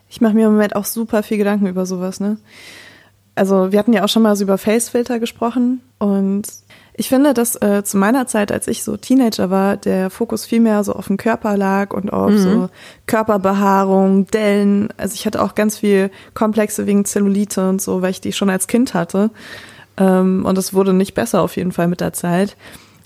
Ich 0.09 0.21
mache 0.21 0.33
mir 0.33 0.47
im 0.47 0.53
Moment 0.53 0.75
auch 0.75 0.85
super 0.85 1.23
viel 1.23 1.37
Gedanken 1.37 1.67
über 1.67 1.85
sowas, 1.85 2.19
ne? 2.19 2.37
Also 3.35 3.71
wir 3.71 3.79
hatten 3.79 3.93
ja 3.93 4.03
auch 4.03 4.09
schon 4.09 4.23
mal 4.23 4.35
so 4.35 4.43
über 4.43 4.57
Facefilter 4.57 5.19
gesprochen 5.19 5.81
und 5.99 6.43
ich 6.93 7.09
finde, 7.09 7.33
dass 7.33 7.55
äh, 7.61 7.83
zu 7.83 7.97
meiner 7.97 8.27
Zeit, 8.27 8.51
als 8.51 8.67
ich 8.67 8.83
so 8.83 8.97
Teenager 8.97 9.49
war, 9.49 9.77
der 9.77 10.09
Fokus 10.09 10.45
viel 10.45 10.59
mehr 10.59 10.83
so 10.83 10.93
auf 10.93 11.07
den 11.07 11.17
Körper 11.17 11.55
lag 11.55 11.93
und 11.93 12.11
auf 12.11 12.31
mhm. 12.31 12.37
so 12.37 12.69
Körperbehaarung, 13.07 14.27
Dellen. 14.27 14.89
Also 14.97 15.15
ich 15.15 15.25
hatte 15.25 15.41
auch 15.41 15.55
ganz 15.55 15.77
viel 15.77 16.11
Komplexe 16.33 16.85
wegen 16.87 17.05
Zellulite 17.05 17.69
und 17.69 17.81
so, 17.81 18.01
weil 18.01 18.11
ich 18.11 18.21
die 18.21 18.33
schon 18.33 18.49
als 18.49 18.67
Kind 18.67 18.93
hatte. 18.93 19.31
Ähm, 19.97 20.45
und 20.45 20.57
es 20.57 20.73
wurde 20.73 20.93
nicht 20.93 21.13
besser 21.13 21.41
auf 21.41 21.55
jeden 21.55 21.71
Fall 21.71 21.87
mit 21.87 22.01
der 22.01 22.13
Zeit. 22.13 22.57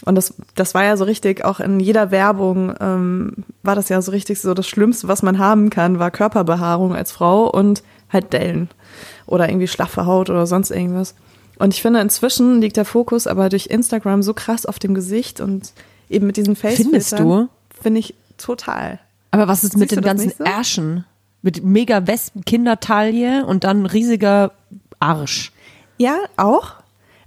Und 0.03 0.15
das, 0.15 0.33
das 0.55 0.73
war 0.73 0.83
ja 0.83 0.97
so 0.97 1.05
richtig, 1.05 1.45
auch 1.45 1.59
in 1.59 1.79
jeder 1.79 2.11
Werbung 2.11 2.73
ähm, 2.79 3.33
war 3.63 3.75
das 3.75 3.89
ja 3.89 4.01
so 4.01 4.11
richtig 4.11 4.41
so, 4.41 4.53
das 4.53 4.67
Schlimmste, 4.67 5.07
was 5.07 5.23
man 5.23 5.39
haben 5.39 5.69
kann, 5.69 5.99
war 5.99 6.11
Körperbehaarung 6.11 6.95
als 6.95 7.11
Frau 7.11 7.49
und 7.49 7.81
halt 8.11 8.33
Dellen. 8.33 8.69
Oder 9.25 9.49
irgendwie 9.49 9.67
schlaffe 9.67 10.05
Haut 10.05 10.29
oder 10.29 10.45
sonst 10.47 10.71
irgendwas. 10.71 11.15
Und 11.57 11.73
ich 11.73 11.81
finde, 11.81 12.01
inzwischen 12.01 12.61
liegt 12.61 12.77
der 12.77 12.85
Fokus 12.85 13.27
aber 13.27 13.49
durch 13.49 13.67
Instagram 13.67 14.23
so 14.23 14.33
krass 14.33 14.65
auf 14.65 14.79
dem 14.79 14.93
Gesicht 14.93 15.39
und 15.39 15.73
eben 16.09 16.27
mit 16.27 16.37
diesem 16.37 16.55
face 16.55 16.77
Findest 16.77 17.19
du? 17.19 17.47
Finde 17.81 17.99
ich 17.99 18.15
total. 18.37 18.99
Aber 19.31 19.47
was 19.47 19.63
ist 19.63 19.73
Siehst 19.73 19.79
mit 19.79 19.91
den 19.91 20.01
ganzen 20.01 20.33
so? 20.37 20.43
Ärschen? 20.43 21.05
Mit 21.41 21.63
mega 21.63 22.07
Wespen, 22.07 22.43
Kindertaille 22.43 23.45
und 23.45 23.63
dann 23.63 23.85
riesiger 23.85 24.51
Arsch. 24.99 25.51
Ja, 25.97 26.17
auch. 26.37 26.73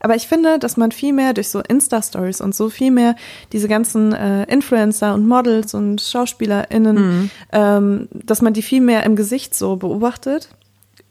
Aber 0.00 0.14
ich 0.14 0.28
finde, 0.28 0.58
dass 0.58 0.76
man 0.76 0.92
viel 0.92 1.12
mehr 1.12 1.34
durch 1.34 1.48
so 1.48 1.60
Insta-Stories 1.60 2.40
und 2.40 2.54
so 2.54 2.70
viel 2.70 2.90
mehr 2.90 3.16
diese 3.52 3.68
ganzen 3.68 4.12
äh, 4.12 4.44
Influencer 4.44 5.14
und 5.14 5.26
Models 5.26 5.74
und 5.74 6.00
SchauspielerInnen, 6.00 6.96
mhm. 6.96 7.30
ähm, 7.52 8.08
dass 8.12 8.42
man 8.42 8.52
die 8.52 8.62
viel 8.62 8.80
mehr 8.80 9.04
im 9.04 9.16
Gesicht 9.16 9.54
so 9.54 9.76
beobachtet 9.76 10.48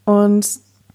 und 0.06 0.48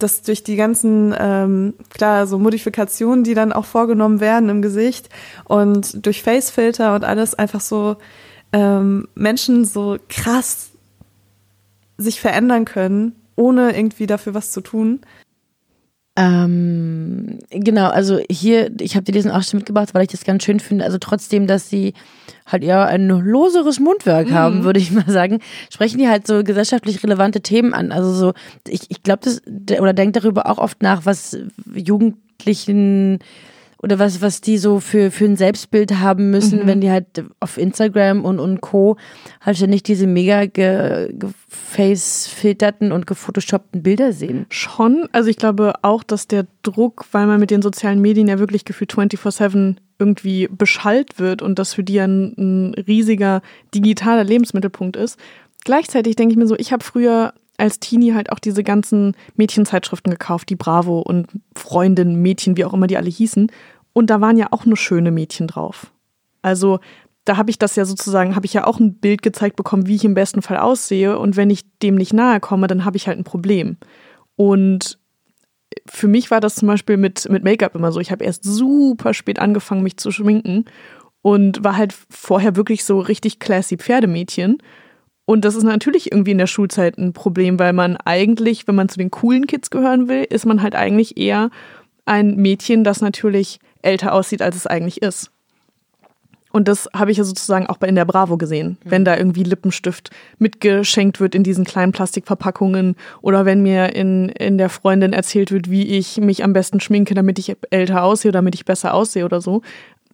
dass 0.02 0.22
durch 0.22 0.42
die 0.42 0.56
ganzen, 0.56 1.14
ähm, 1.18 1.74
klar, 1.90 2.26
so 2.26 2.38
Modifikationen, 2.38 3.24
die 3.24 3.34
dann 3.34 3.52
auch 3.52 3.64
vorgenommen 3.64 4.20
werden 4.20 4.48
im 4.48 4.62
Gesicht 4.62 5.08
und 5.44 6.04
durch 6.04 6.22
Facefilter 6.22 6.94
und 6.94 7.04
alles 7.04 7.34
einfach 7.34 7.60
so 7.60 7.96
ähm, 8.52 9.08
Menschen 9.14 9.64
so 9.64 9.96
krass 10.08 10.70
sich 11.96 12.20
verändern 12.20 12.64
können, 12.64 13.14
ohne 13.36 13.76
irgendwie 13.76 14.06
dafür 14.06 14.34
was 14.34 14.50
zu 14.50 14.60
tun. 14.60 15.00
Ähm, 16.14 17.38
genau, 17.48 17.88
also 17.88 18.20
hier, 18.30 18.70
ich 18.80 18.96
habe 18.96 19.04
dir 19.04 19.12
diesen 19.12 19.30
Ausschnitt 19.30 19.62
mitgebracht, 19.62 19.94
weil 19.94 20.02
ich 20.02 20.10
das 20.10 20.24
ganz 20.24 20.44
schön 20.44 20.60
finde. 20.60 20.84
Also 20.84 20.98
trotzdem, 20.98 21.46
dass 21.46 21.70
sie 21.70 21.94
halt 22.44 22.64
eher 22.64 22.86
ein 22.86 23.08
loseres 23.08 23.80
Mundwerk 23.80 24.28
mhm. 24.28 24.34
haben, 24.34 24.64
würde 24.64 24.78
ich 24.78 24.90
mal 24.90 25.08
sagen, 25.08 25.40
sprechen 25.70 25.98
die 25.98 26.08
halt 26.08 26.26
so 26.26 26.44
gesellschaftlich 26.44 27.02
relevante 27.02 27.40
Themen 27.40 27.72
an. 27.72 27.92
Also 27.92 28.12
so, 28.12 28.32
ich, 28.68 28.90
ich 28.90 29.02
glaube 29.02 29.20
das, 29.24 29.42
oder 29.80 29.94
denke 29.94 30.20
darüber 30.20 30.50
auch 30.50 30.58
oft 30.58 30.82
nach, 30.82 31.06
was 31.06 31.38
Jugendlichen 31.74 33.20
oder 33.82 33.98
was, 33.98 34.22
was 34.22 34.40
die 34.40 34.56
so 34.58 34.78
für, 34.78 35.10
für 35.10 35.24
ein 35.24 35.34
Selbstbild 35.36 35.98
haben 35.98 36.30
müssen, 36.30 36.60
mhm. 36.60 36.68
wenn 36.68 36.80
die 36.80 36.90
halt 36.90 37.24
auf 37.40 37.58
Instagram 37.58 38.24
und, 38.24 38.38
und 38.38 38.60
Co. 38.60 38.96
halt 39.40 39.56
ständig 39.56 39.82
diese 39.82 40.06
mega 40.06 40.46
gefacefilterten 40.46 42.92
und 42.92 43.08
gefotoshoppten 43.08 43.82
Bilder 43.82 44.12
sehen. 44.12 44.46
Schon. 44.50 45.08
Also 45.10 45.30
ich 45.30 45.36
glaube 45.36 45.72
auch, 45.82 46.04
dass 46.04 46.28
der 46.28 46.46
Druck, 46.62 47.06
weil 47.10 47.26
man 47.26 47.40
mit 47.40 47.50
den 47.50 47.60
sozialen 47.60 48.00
Medien 48.00 48.28
ja 48.28 48.38
wirklich 48.38 48.64
gefühlt 48.64 48.94
24-7 48.94 49.78
irgendwie 49.98 50.48
beschallt 50.48 51.18
wird 51.18 51.42
und 51.42 51.58
das 51.58 51.74
für 51.74 51.82
die 51.82 51.98
ein, 52.00 52.34
ein 52.38 52.74
riesiger 52.74 53.42
digitaler 53.74 54.22
Lebensmittelpunkt 54.22 54.94
ist. 54.96 55.18
Gleichzeitig 55.64 56.14
denke 56.16 56.32
ich 56.32 56.38
mir 56.38 56.46
so, 56.46 56.56
ich 56.56 56.72
habe 56.72 56.84
früher 56.84 57.34
als 57.62 57.78
Teenie 57.78 58.12
halt 58.12 58.32
auch 58.32 58.40
diese 58.40 58.64
ganzen 58.64 59.16
Mädchenzeitschriften 59.36 60.10
gekauft, 60.10 60.48
die 60.48 60.56
Bravo 60.56 60.98
und 60.98 61.28
Freundin, 61.54 62.20
Mädchen, 62.20 62.56
wie 62.56 62.64
auch 62.64 62.74
immer 62.74 62.88
die 62.88 62.96
alle 62.96 63.08
hießen. 63.08 63.52
Und 63.92 64.10
da 64.10 64.20
waren 64.20 64.36
ja 64.36 64.48
auch 64.50 64.66
nur 64.66 64.76
schöne 64.76 65.12
Mädchen 65.12 65.46
drauf. 65.46 65.92
Also 66.42 66.80
da 67.24 67.36
habe 67.36 67.50
ich 67.50 67.58
das 67.58 67.76
ja 67.76 67.84
sozusagen, 67.84 68.34
habe 68.34 68.46
ich 68.46 68.52
ja 68.52 68.66
auch 68.66 68.80
ein 68.80 68.94
Bild 68.94 69.22
gezeigt 69.22 69.54
bekommen, 69.54 69.86
wie 69.86 69.94
ich 69.94 70.04
im 70.04 70.14
besten 70.14 70.42
Fall 70.42 70.56
aussehe. 70.56 71.16
Und 71.16 71.36
wenn 71.36 71.50
ich 71.50 71.62
dem 71.78 71.94
nicht 71.94 72.12
nahe 72.12 72.40
komme, 72.40 72.66
dann 72.66 72.84
habe 72.84 72.96
ich 72.96 73.06
halt 73.06 73.16
ein 73.18 73.24
Problem. 73.24 73.76
Und 74.34 74.98
für 75.86 76.08
mich 76.08 76.32
war 76.32 76.40
das 76.40 76.56
zum 76.56 76.66
Beispiel 76.66 76.96
mit, 76.96 77.28
mit 77.30 77.44
Make-up 77.44 77.76
immer 77.76 77.92
so. 77.92 78.00
Ich 78.00 78.10
habe 78.10 78.24
erst 78.24 78.42
super 78.42 79.14
spät 79.14 79.38
angefangen, 79.38 79.84
mich 79.84 79.98
zu 79.98 80.10
schminken 80.10 80.64
und 81.22 81.62
war 81.62 81.76
halt 81.76 81.94
vorher 82.10 82.56
wirklich 82.56 82.82
so 82.82 82.98
richtig 82.98 83.38
classy 83.38 83.76
Pferdemädchen. 83.76 84.58
Und 85.24 85.44
das 85.44 85.54
ist 85.54 85.62
natürlich 85.62 86.10
irgendwie 86.10 86.32
in 86.32 86.38
der 86.38 86.46
Schulzeit 86.46 86.98
ein 86.98 87.12
Problem, 87.12 87.58
weil 87.58 87.72
man 87.72 87.96
eigentlich, 87.96 88.66
wenn 88.66 88.74
man 88.74 88.88
zu 88.88 88.98
den 88.98 89.10
coolen 89.10 89.46
Kids 89.46 89.70
gehören 89.70 90.08
will, 90.08 90.24
ist 90.24 90.46
man 90.46 90.62
halt 90.62 90.74
eigentlich 90.74 91.16
eher 91.16 91.50
ein 92.04 92.36
Mädchen, 92.36 92.82
das 92.82 93.00
natürlich 93.00 93.60
älter 93.82 94.12
aussieht, 94.12 94.42
als 94.42 94.56
es 94.56 94.66
eigentlich 94.66 95.00
ist. 95.02 95.30
Und 96.52 96.68
das 96.68 96.88
habe 96.94 97.10
ich 97.10 97.16
ja 97.16 97.24
sozusagen 97.24 97.66
auch 97.66 97.78
bei 97.78 97.88
in 97.88 97.94
der 97.94 98.04
Bravo 98.04 98.36
gesehen, 98.36 98.76
mhm. 98.84 98.90
wenn 98.90 99.04
da 99.04 99.16
irgendwie 99.16 99.42
Lippenstift 99.42 100.10
mitgeschenkt 100.38 101.18
wird 101.18 101.34
in 101.34 101.42
diesen 101.42 101.64
kleinen 101.64 101.92
Plastikverpackungen 101.92 102.96
oder 103.22 103.46
wenn 103.46 103.62
mir 103.62 103.94
in, 103.94 104.28
in 104.28 104.58
der 104.58 104.68
Freundin 104.68 105.12
erzählt 105.12 105.50
wird, 105.50 105.70
wie 105.70 105.96
ich 105.96 106.18
mich 106.18 106.44
am 106.44 106.52
besten 106.52 106.80
schminke, 106.80 107.14
damit 107.14 107.38
ich 107.38 107.56
älter 107.70 108.04
aussehe, 108.04 108.32
damit 108.32 108.54
ich 108.54 108.64
besser 108.64 108.92
aussehe 108.92 109.24
oder 109.24 109.40
so. 109.40 109.62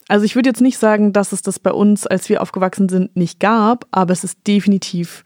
Also 0.09 0.25
ich 0.25 0.35
würde 0.35 0.49
jetzt 0.49 0.61
nicht 0.61 0.79
sagen, 0.79 1.13
dass 1.13 1.33
es 1.33 1.43
das 1.43 1.59
bei 1.59 1.71
uns, 1.71 2.07
als 2.07 2.29
wir 2.29 2.43
aufgewachsen 2.43 2.89
sind, 2.89 3.15
nicht 3.15 3.41
gab, 3.41 3.87
aber 3.91 4.13
es 4.13 4.25
ist 4.25 4.39
definitiv 4.47 5.23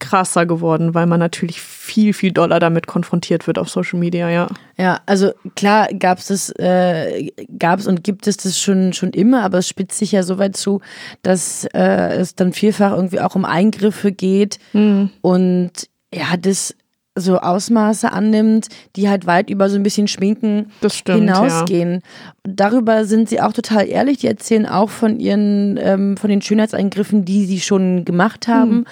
krasser 0.00 0.46
geworden, 0.46 0.94
weil 0.94 1.06
man 1.06 1.20
natürlich 1.20 1.60
viel, 1.60 2.12
viel 2.12 2.32
doller 2.32 2.58
damit 2.58 2.86
konfrontiert 2.86 3.46
wird 3.46 3.58
auf 3.58 3.68
Social 3.68 3.98
Media, 3.98 4.30
ja. 4.30 4.48
Ja, 4.76 5.00
also 5.06 5.32
klar 5.54 5.88
gab 5.96 6.18
es 6.18 6.28
das, 6.28 6.50
äh, 6.58 7.30
gab 7.58 7.78
es 7.78 7.86
und 7.86 8.02
gibt 8.02 8.26
es 8.26 8.38
das 8.38 8.58
schon, 8.58 8.92
schon 8.92 9.10
immer, 9.10 9.42
aber 9.42 9.58
es 9.58 9.68
spitzt 9.68 9.98
sich 9.98 10.12
ja 10.12 10.22
so 10.22 10.38
weit 10.38 10.56
zu, 10.56 10.80
dass 11.22 11.66
äh, 11.74 12.14
es 12.14 12.34
dann 12.34 12.52
vielfach 12.52 12.92
irgendwie 12.92 13.20
auch 13.20 13.36
um 13.36 13.44
Eingriffe 13.44 14.10
geht 14.10 14.58
mhm. 14.72 15.10
und 15.20 15.72
ja, 16.12 16.36
das 16.36 16.74
so 17.16 17.38
Ausmaße 17.38 18.12
annimmt, 18.12 18.68
die 18.96 19.08
halt 19.08 19.26
weit 19.26 19.50
über 19.50 19.68
so 19.68 19.76
ein 19.76 19.82
bisschen 19.82 20.08
Schminken 20.08 20.70
stimmt, 20.86 21.18
hinausgehen. 21.18 21.94
Ja. 21.94 22.00
Darüber 22.44 23.04
sind 23.04 23.28
sie 23.28 23.40
auch 23.40 23.52
total 23.52 23.88
ehrlich. 23.88 24.18
Die 24.18 24.28
erzählen 24.28 24.66
auch 24.66 24.90
von 24.90 25.18
ihren, 25.18 25.78
ähm, 25.82 26.16
von 26.16 26.30
den 26.30 26.40
Schönheitseingriffen, 26.40 27.24
die 27.24 27.44
sie 27.46 27.60
schon 27.60 28.04
gemacht 28.04 28.48
haben. 28.48 28.78
Mhm 28.78 28.86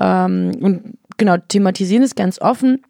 ähm, 0.00 0.52
und 0.60 0.98
genau, 1.16 1.36
thematisieren 1.36 2.02
es 2.02 2.14
ganz 2.14 2.40
offen 2.40 2.82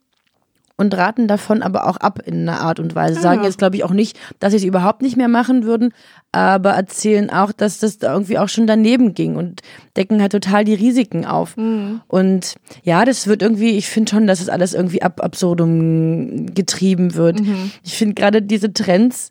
und 0.76 0.96
raten 0.96 1.28
davon 1.28 1.62
aber 1.62 1.86
auch 1.86 1.96
ab 1.96 2.20
in 2.24 2.48
einer 2.48 2.60
Art 2.60 2.80
und 2.80 2.94
Weise. 2.94 3.20
Sagen 3.20 3.44
jetzt, 3.44 3.58
glaube 3.58 3.76
ich, 3.76 3.84
auch 3.84 3.92
nicht, 3.92 4.18
dass 4.40 4.52
sie 4.52 4.58
es 4.58 4.64
überhaupt 4.64 5.02
nicht 5.02 5.16
mehr 5.16 5.28
machen 5.28 5.64
würden, 5.64 5.92
aber 6.32 6.70
erzählen 6.70 7.30
auch, 7.30 7.52
dass 7.52 7.78
das 7.78 7.98
da 7.98 8.12
irgendwie 8.12 8.38
auch 8.38 8.48
schon 8.48 8.66
daneben 8.66 9.14
ging 9.14 9.36
und 9.36 9.60
decken 9.96 10.20
halt 10.20 10.32
total 10.32 10.64
die 10.64 10.74
Risiken 10.74 11.24
auf. 11.24 11.56
Mhm. 11.56 12.00
Und 12.08 12.54
ja, 12.82 13.04
das 13.04 13.26
wird 13.26 13.42
irgendwie, 13.42 13.76
ich 13.76 13.88
finde 13.88 14.10
schon, 14.10 14.26
dass 14.26 14.40
es 14.40 14.48
alles 14.48 14.74
irgendwie 14.74 15.02
ab 15.02 15.22
absurdum 15.22 16.54
getrieben 16.54 17.14
wird. 17.14 17.40
Mhm. 17.40 17.70
Ich 17.84 17.96
finde 17.96 18.14
gerade 18.14 18.42
diese 18.42 18.72
Trends, 18.72 19.30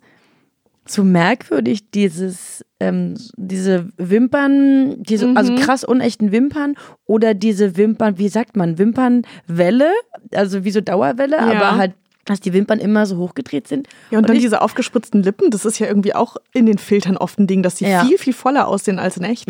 zu 0.86 1.04
merkwürdig, 1.04 1.92
dieses, 1.92 2.66
ähm, 2.80 3.16
diese 3.38 3.90
Wimpern, 3.98 5.02
diese, 5.04 5.28
Mhm. 5.28 5.38
also 5.38 5.56
krass 5.56 5.84
unechten 5.84 6.32
Wimpern 6.32 6.76
oder 7.06 7.34
diese 7.34 7.78
Wimpern, 7.78 8.18
wie 8.18 8.30
sagt 8.30 8.56
man, 8.58 8.78
Wimpernwelle, 8.78 9.92
also 10.34 10.64
wie 10.64 10.72
so 10.72 10.82
Dauerwelle, 10.82 11.38
Ja. 11.38 11.44
aber 11.52 11.78
halt, 11.78 11.94
dass 12.26 12.40
die 12.40 12.54
Wimpern 12.54 12.80
immer 12.80 13.06
so 13.06 13.18
hochgedreht 13.18 13.68
sind. 13.68 13.88
Ja, 14.12 14.20
und, 14.20 14.30
dann 14.30 14.36
ich, 14.36 14.42
diese 14.44 14.62
aufgespritzten 14.62 15.24
Lippen, 15.24 15.50
das 15.50 15.66
ist 15.66 15.80
ja 15.80 15.88
irgendwie 15.88 16.14
auch 16.16 16.38
in 16.54 16.66
den 16.66 16.78
Filtern 16.78 17.18
oft 17.18 17.40
ein 17.40 17.48
Ding, 17.48 17.64
dass 17.64 17.78
sie 17.78 17.86
Ja. 17.86 18.06
viel, 18.06 18.18
viel 18.18 18.34
voller 18.34 18.68
aussehen 18.68 19.00
als 19.00 19.18
in 19.18 19.24
echt. 19.24 19.50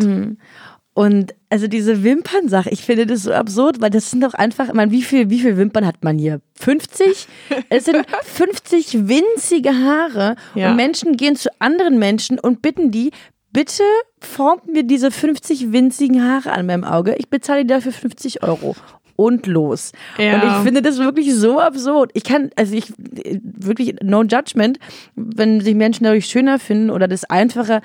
Und 0.94 1.34
also 1.48 1.68
diese 1.68 2.02
Wimpernsache, 2.04 2.68
ich 2.70 2.82
finde 2.82 3.06
das 3.06 3.22
so 3.22 3.32
absurd, 3.32 3.80
weil 3.80 3.88
das 3.90 4.10
sind 4.10 4.22
doch 4.22 4.34
einfach, 4.34 4.68
ich 4.68 4.74
meine, 4.74 4.90
wie 4.92 5.02
viel, 5.02 5.30
wie 5.30 5.38
viel 5.40 5.56
Wimpern 5.56 5.86
hat 5.86 6.04
man 6.04 6.18
hier? 6.18 6.40
50? 6.60 7.26
Es 7.70 7.86
sind 7.86 8.04
50 8.24 9.08
winzige 9.08 9.70
Haare 9.74 10.36
Ja. 10.54 10.70
und 10.70 10.76
Menschen 10.76 11.16
gehen 11.16 11.36
zu 11.36 11.48
anderen 11.60 11.98
Menschen 11.98 12.38
und 12.38 12.60
bitten 12.60 12.90
die, 12.90 13.10
bitte 13.52 13.82
formt 14.20 14.66
mir 14.70 14.82
diese 14.82 15.10
50 15.10 15.72
winzigen 15.72 16.22
Haare 16.22 16.52
an 16.52 16.66
meinem 16.66 16.84
Auge. 16.84 17.14
Ich 17.18 17.28
bezahle 17.30 17.64
dafür 17.64 17.92
50 17.92 18.42
Euro. 18.42 18.76
Und 19.14 19.46
los. 19.46 19.92
Ja. 20.18 20.34
Und 20.34 20.42
ich 20.48 20.64
finde 20.64 20.82
das 20.82 20.98
wirklich 20.98 21.34
so 21.34 21.60
absurd. 21.60 22.10
Ich 22.14 22.24
kann, 22.24 22.50
also 22.56 22.74
ich, 22.74 22.92
wirklich, 22.96 23.96
no 24.02 24.22
judgment, 24.24 24.78
wenn 25.16 25.60
sich 25.60 25.74
Menschen 25.74 26.04
dadurch 26.04 26.26
schöner 26.26 26.58
finden 26.58 26.90
oder 26.90 27.06
das 27.08 27.24
einfacher 27.24 27.82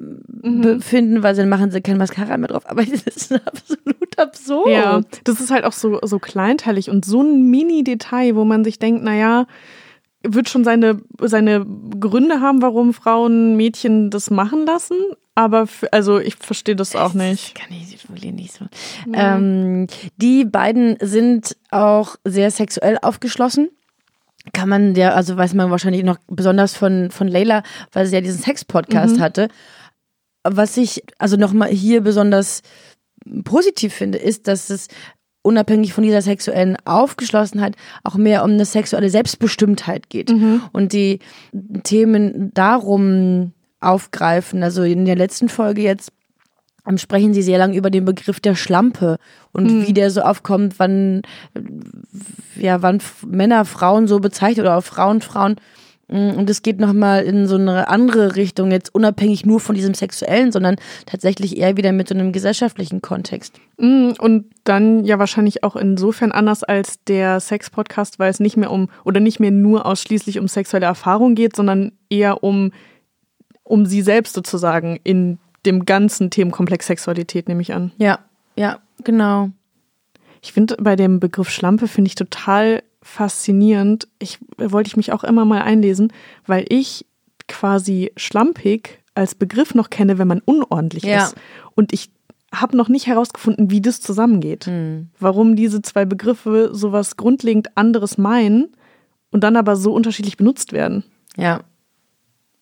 befinden, 0.00 1.22
weil 1.22 1.34
sie 1.34 1.42
dann 1.42 1.50
machen 1.50 1.70
sie 1.70 1.80
kein 1.80 1.98
Mascara 1.98 2.36
mehr 2.36 2.48
drauf. 2.48 2.68
Aber 2.68 2.82
das 2.84 3.02
ist 3.02 3.32
absolut 3.32 4.18
absurd. 4.18 4.70
Ja, 4.70 5.00
das 5.24 5.40
ist 5.40 5.50
halt 5.50 5.64
auch 5.64 5.72
so, 5.72 5.98
so 6.02 6.18
kleinteilig 6.18 6.90
und 6.90 7.04
so 7.04 7.22
ein 7.22 7.50
Mini-Detail, 7.50 8.34
wo 8.34 8.44
man 8.44 8.64
sich 8.64 8.78
denkt, 8.78 9.02
naja, 9.02 9.46
wird 10.22 10.48
schon 10.48 10.64
seine, 10.64 11.00
seine 11.20 11.64
Gründe 11.98 12.40
haben, 12.40 12.62
warum 12.62 12.92
Frauen 12.92 13.56
Mädchen 13.56 14.10
das 14.10 14.30
machen 14.30 14.66
lassen. 14.66 14.96
Aber 15.34 15.66
für, 15.66 15.92
also 15.92 16.18
ich 16.18 16.36
verstehe 16.36 16.76
das 16.76 16.94
auch 16.94 17.14
nicht. 17.14 17.54
Kann 17.54 17.68
ich 17.70 18.08
wirklich 18.08 18.32
nicht 18.32 18.52
so. 18.52 18.66
Ähm, 19.12 19.86
die 20.16 20.44
beiden 20.44 20.96
sind 21.00 21.56
auch 21.70 22.16
sehr 22.24 22.50
sexuell 22.50 22.98
aufgeschlossen. 23.00 23.70
Kann 24.52 24.68
man 24.68 24.94
ja, 24.94 25.12
also 25.12 25.36
weiß 25.36 25.54
man 25.54 25.70
wahrscheinlich 25.70 26.02
noch 26.02 26.18
besonders 26.26 26.74
von, 26.74 27.10
von 27.10 27.28
Leila, 27.28 27.62
weil 27.92 28.06
sie 28.06 28.14
ja 28.14 28.20
diesen 28.20 28.42
Sex-Podcast 28.42 29.20
hatte. 29.20 29.48
Was 30.42 30.76
ich 30.76 31.02
also 31.18 31.36
nochmal 31.36 31.68
hier 31.68 32.00
besonders 32.00 32.62
positiv 33.44 33.92
finde, 33.94 34.18
ist, 34.18 34.48
dass 34.48 34.70
es 34.70 34.88
unabhängig 35.42 35.92
von 35.92 36.04
dieser 36.04 36.22
sexuellen 36.22 36.76
Aufgeschlossenheit 36.84 37.76
auch 38.04 38.16
mehr 38.16 38.44
um 38.44 38.50
eine 38.50 38.64
sexuelle 38.64 39.10
Selbstbestimmtheit 39.10 40.10
geht. 40.10 40.30
Und 40.72 40.92
die 40.92 41.18
Themen 41.82 42.52
darum 42.54 43.52
aufgreifen. 43.80 44.62
Also 44.62 44.82
in 44.82 45.06
der 45.06 45.16
letzten 45.16 45.48
Folge 45.48 45.82
jetzt 45.82 46.12
ähm, 46.86 46.98
sprechen 46.98 47.34
sie 47.34 47.42
sehr 47.42 47.58
lang 47.58 47.72
über 47.72 47.90
den 47.90 48.04
Begriff 48.04 48.40
der 48.40 48.54
Schlampe 48.54 49.18
und 49.52 49.86
wie 49.86 49.92
der 49.92 50.10
so 50.10 50.20
aufkommt, 50.20 50.78
wann 50.78 51.22
ja 52.56 52.82
wann 52.82 53.02
Männer 53.26 53.64
Frauen 53.64 54.06
so 54.06 54.20
bezeichnen 54.20 54.62
oder 54.66 54.76
auch 54.76 54.84
Frauen 54.84 55.20
Frauen 55.20 55.56
und 56.10 56.50
es 56.50 56.62
geht 56.62 56.80
nochmal 56.80 57.22
in 57.22 57.46
so 57.46 57.54
eine 57.54 57.88
andere 57.88 58.34
Richtung, 58.34 58.72
jetzt 58.72 58.92
unabhängig 58.92 59.46
nur 59.46 59.60
von 59.60 59.76
diesem 59.76 59.94
Sexuellen, 59.94 60.50
sondern 60.50 60.76
tatsächlich 61.06 61.56
eher 61.56 61.76
wieder 61.76 61.92
mit 61.92 62.08
so 62.08 62.14
einem 62.14 62.32
gesellschaftlichen 62.32 63.00
Kontext. 63.00 63.60
Mm, 63.78 64.12
Und 64.18 64.46
dann 64.64 65.04
ja 65.04 65.20
wahrscheinlich 65.20 65.62
auch 65.62 65.76
insofern 65.76 66.32
anders 66.32 66.64
als 66.64 67.02
der 67.04 67.38
Sex-Podcast, 67.38 68.18
weil 68.18 68.30
es 68.30 68.40
nicht 68.40 68.56
mehr 68.56 68.72
um 68.72 68.88
oder 69.04 69.20
nicht 69.20 69.38
mehr 69.38 69.52
nur 69.52 69.86
ausschließlich 69.86 70.40
um 70.40 70.48
sexuelle 70.48 70.86
Erfahrung 70.86 71.36
geht, 71.36 71.54
sondern 71.54 71.92
eher 72.08 72.42
um, 72.42 72.72
um 73.62 73.86
sie 73.86 74.02
selbst 74.02 74.34
sozusagen 74.34 74.98
in 75.04 75.38
dem 75.64 75.84
ganzen 75.84 76.30
Themenkomplex 76.30 76.86
Sexualität, 76.86 77.48
nehme 77.48 77.62
ich 77.62 77.72
an. 77.72 77.92
Ja, 77.98 78.18
ja, 78.56 78.80
genau. 79.04 79.50
Ich 80.42 80.52
finde 80.52 80.76
bei 80.80 80.96
dem 80.96 81.20
Begriff 81.20 81.50
Schlampe 81.50 81.86
finde 81.86 82.08
ich 82.08 82.14
total 82.14 82.82
faszinierend. 83.02 84.08
Ich 84.18 84.38
wollte 84.58 84.88
ich 84.88 84.96
mich 84.96 85.12
auch 85.12 85.24
immer 85.24 85.44
mal 85.44 85.62
einlesen, 85.62 86.12
weil 86.46 86.64
ich 86.68 87.06
quasi 87.48 88.12
schlampig 88.16 88.98
als 89.14 89.34
Begriff 89.34 89.74
noch 89.74 89.90
kenne, 89.90 90.18
wenn 90.18 90.28
man 90.28 90.40
unordentlich 90.44 91.02
Ja. 91.04 91.24
ist. 91.24 91.34
Und 91.74 91.92
ich 91.92 92.10
habe 92.52 92.76
noch 92.76 92.88
nicht 92.88 93.06
herausgefunden, 93.06 93.70
wie 93.70 93.80
das 93.80 94.00
zusammengeht. 94.00 94.68
Warum 95.18 95.54
diese 95.56 95.82
zwei 95.82 96.04
Begriffe 96.04 96.70
sowas 96.72 97.16
grundlegend 97.16 97.76
anderes 97.76 98.18
meinen 98.18 98.68
und 99.30 99.44
dann 99.44 99.56
aber 99.56 99.76
so 99.76 99.92
unterschiedlich 99.92 100.36
benutzt 100.36 100.72
werden. 100.72 101.04
Ja. 101.36 101.60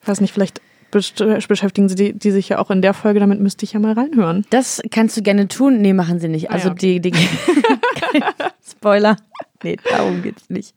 Ich 0.03 0.09
weiß 0.09 0.21
nicht, 0.21 0.33
vielleicht 0.33 0.61
beschäftigen 0.91 1.89
sie 1.89 1.95
die, 1.95 2.13
die 2.19 2.31
sich 2.31 2.49
ja 2.49 2.59
auch 2.59 2.71
in 2.71 2.81
der 2.83 2.95
Folge, 2.95 3.21
damit 3.21 3.41
müsste 3.41 3.65
ich 3.65 3.73
ja 3.75 3.81
mal 3.81 3.93
reinhören. 3.93 4.47
Das 4.51 4.81
kannst 4.91 5.17
du 5.17 5.23
gerne 5.23 5.49
tun. 5.49 5.81
Nee, 5.83 5.93
machen 5.93 6.19
sie 6.21 6.29
nicht. 6.29 6.51
Ah, 6.51 6.55
Also 6.55 6.69
ja. 6.69 6.75
die, 6.75 7.01
die 7.01 7.13
Spoiler. 8.71 9.17
Nee, 9.65 9.77
darum 9.91 10.23
geht's 10.23 10.49
nicht. 10.51 10.75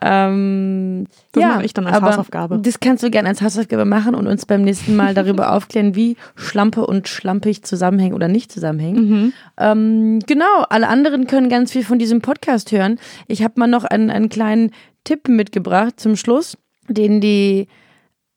Ähm, 0.00 1.06
Das 1.32 1.42
ja, 1.42 1.48
mache 1.48 1.64
ich 1.64 1.74
dann 1.74 1.86
als 1.86 1.96
aber 1.96 2.08
Hausaufgabe. 2.08 2.58
Das 2.60 2.78
kannst 2.78 3.02
du 3.02 3.10
gerne 3.10 3.28
als 3.28 3.42
Hausaufgabe 3.42 3.84
machen 3.84 4.14
und 4.14 4.26
uns 4.28 4.46
beim 4.46 4.62
nächsten 4.62 4.94
Mal 4.94 5.14
darüber 5.14 5.52
aufklären, 5.56 5.94
wie 5.96 6.16
Schlampe 6.36 6.86
und 6.86 7.08
schlampig 7.08 7.64
zusammenhängen 7.64 8.14
oder 8.14 8.28
nicht 8.28 8.52
zusammenhängen. 8.52 9.08
Mhm. 9.08 9.32
Ähm, 9.58 10.18
genau, 10.26 10.64
alle 10.70 10.88
anderen 10.88 11.26
können 11.26 11.48
ganz 11.48 11.72
viel 11.72 11.84
von 11.84 11.98
diesem 11.98 12.20
Podcast 12.20 12.70
hören. 12.70 13.00
Ich 13.26 13.42
habe 13.42 13.54
mal 13.56 13.66
noch 13.66 13.84
einen, 13.84 14.10
einen 14.10 14.28
kleinen 14.28 14.70
Tipp 15.02 15.28
mitgebracht 15.28 15.98
zum 15.98 16.14
Schluss, 16.16 16.56
den 16.88 17.20
die 17.20 17.66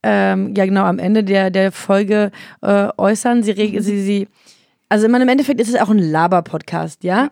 ähm, 0.03 0.53
ja 0.55 0.65
genau 0.65 0.83
am 0.83 0.99
Ende 0.99 1.23
der, 1.23 1.49
der 1.51 1.71
Folge 1.71 2.31
äh, 2.61 2.89
äußern. 2.97 3.43
Sie, 3.43 3.53
sie, 3.79 4.01
sie, 4.01 4.27
also 4.89 5.05
ich 5.05 5.11
meine, 5.11 5.23
im 5.23 5.29
Endeffekt 5.29 5.59
ist 5.59 5.69
es 5.69 5.79
auch 5.79 5.89
ein 5.89 5.99
Laber-Podcast, 5.99 7.03
ja. 7.03 7.29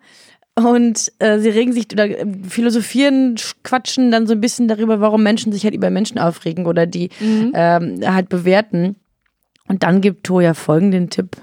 Und 0.58 1.12
äh, 1.18 1.38
sie 1.38 1.50
regen 1.50 1.72
sich 1.72 1.86
oder 1.92 2.06
äh, 2.08 2.24
philosophieren, 2.48 3.36
sch- 3.36 3.54
quatschen 3.62 4.10
dann 4.10 4.26
so 4.26 4.32
ein 4.32 4.40
bisschen 4.40 4.68
darüber, 4.68 5.00
warum 5.00 5.22
Menschen 5.22 5.52
sich 5.52 5.64
halt 5.64 5.74
über 5.74 5.90
Menschen 5.90 6.18
aufregen 6.18 6.66
oder 6.66 6.86
die 6.86 7.10
ähm, 7.20 8.00
halt 8.04 8.28
bewerten. 8.30 8.96
Und 9.68 9.82
dann 9.82 10.00
gibt 10.00 10.24
Toja 10.24 10.54
folgenden 10.54 11.10
Tipp. 11.10 11.36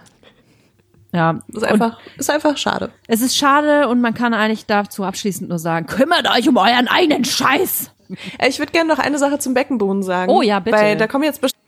Ja, 1.13 1.41
Ist 1.53 1.63
einfach, 1.63 1.99
ist 2.17 2.31
einfach 2.31 2.57
schade. 2.57 2.89
es 3.07 3.21
ist 3.21 3.37
schade 3.37 3.87
und 3.87 4.01
man 4.01 4.15
kann 4.15 4.33
eigentlich 4.33 4.65
dazu 4.65 5.03
abschließend 5.03 5.47
nur 5.47 5.59
sagen, 5.59 5.85
kümmert 5.85 6.27
euch 6.35 6.49
um 6.49 6.57
euren 6.57 6.87
eigenen 6.87 7.23
Scheiß. 7.23 7.91
Äh, 8.39 8.49
Ich 8.49 8.57
würde 8.57 8.71
gerne 8.71 8.89
noch 8.89 8.97
eine 8.97 9.19
Sache 9.19 9.37
zum 9.37 9.53
Beckenboden 9.53 10.01
sagen. 10.01 10.31
Oh 10.31 10.41
ja, 10.41 10.59
bitte. 10.59 10.75
Weil 10.75 10.97
da 10.97 11.05
kommen 11.05 11.23
jetzt 11.23 11.39
bestimmt 11.39 11.61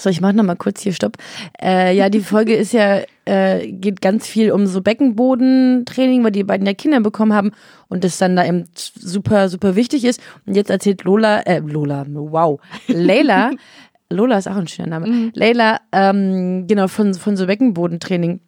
So, 0.00 0.10
ich 0.10 0.20
mach 0.20 0.32
noch 0.32 0.44
mal 0.44 0.56
kurz 0.56 0.80
hier 0.82 0.92
Stopp. 0.92 1.16
Äh, 1.60 1.96
ja, 1.96 2.08
die 2.08 2.20
Folge 2.20 2.54
ist 2.54 2.72
ja, 2.72 3.00
äh, 3.24 3.70
geht 3.72 4.00
ganz 4.00 4.26
viel 4.26 4.52
um 4.52 4.66
so 4.66 4.80
Beckenbodentraining, 4.80 6.24
weil 6.24 6.30
die 6.30 6.44
beiden 6.44 6.66
ja 6.66 6.74
Kinder 6.74 7.00
bekommen 7.00 7.32
haben 7.32 7.52
und 7.88 8.04
das 8.04 8.18
dann 8.18 8.36
da 8.36 8.46
eben 8.46 8.64
super, 8.74 9.48
super 9.48 9.76
wichtig 9.76 10.04
ist. 10.04 10.20
Und 10.46 10.54
jetzt 10.54 10.70
erzählt 10.70 11.04
Lola, 11.04 11.40
äh, 11.40 11.58
Lola, 11.58 12.06
wow, 12.08 12.60
Leila, 12.86 13.50
Lola 14.10 14.38
ist 14.38 14.48
auch 14.48 14.56
ein 14.56 14.68
schöner 14.68 15.00
Name, 15.00 15.30
Leila, 15.34 15.80
ähm, 15.92 16.66
genau, 16.66 16.88
von, 16.88 17.14
von 17.14 17.36
so 17.36 17.46
Beckenbodentraining. 17.46 18.40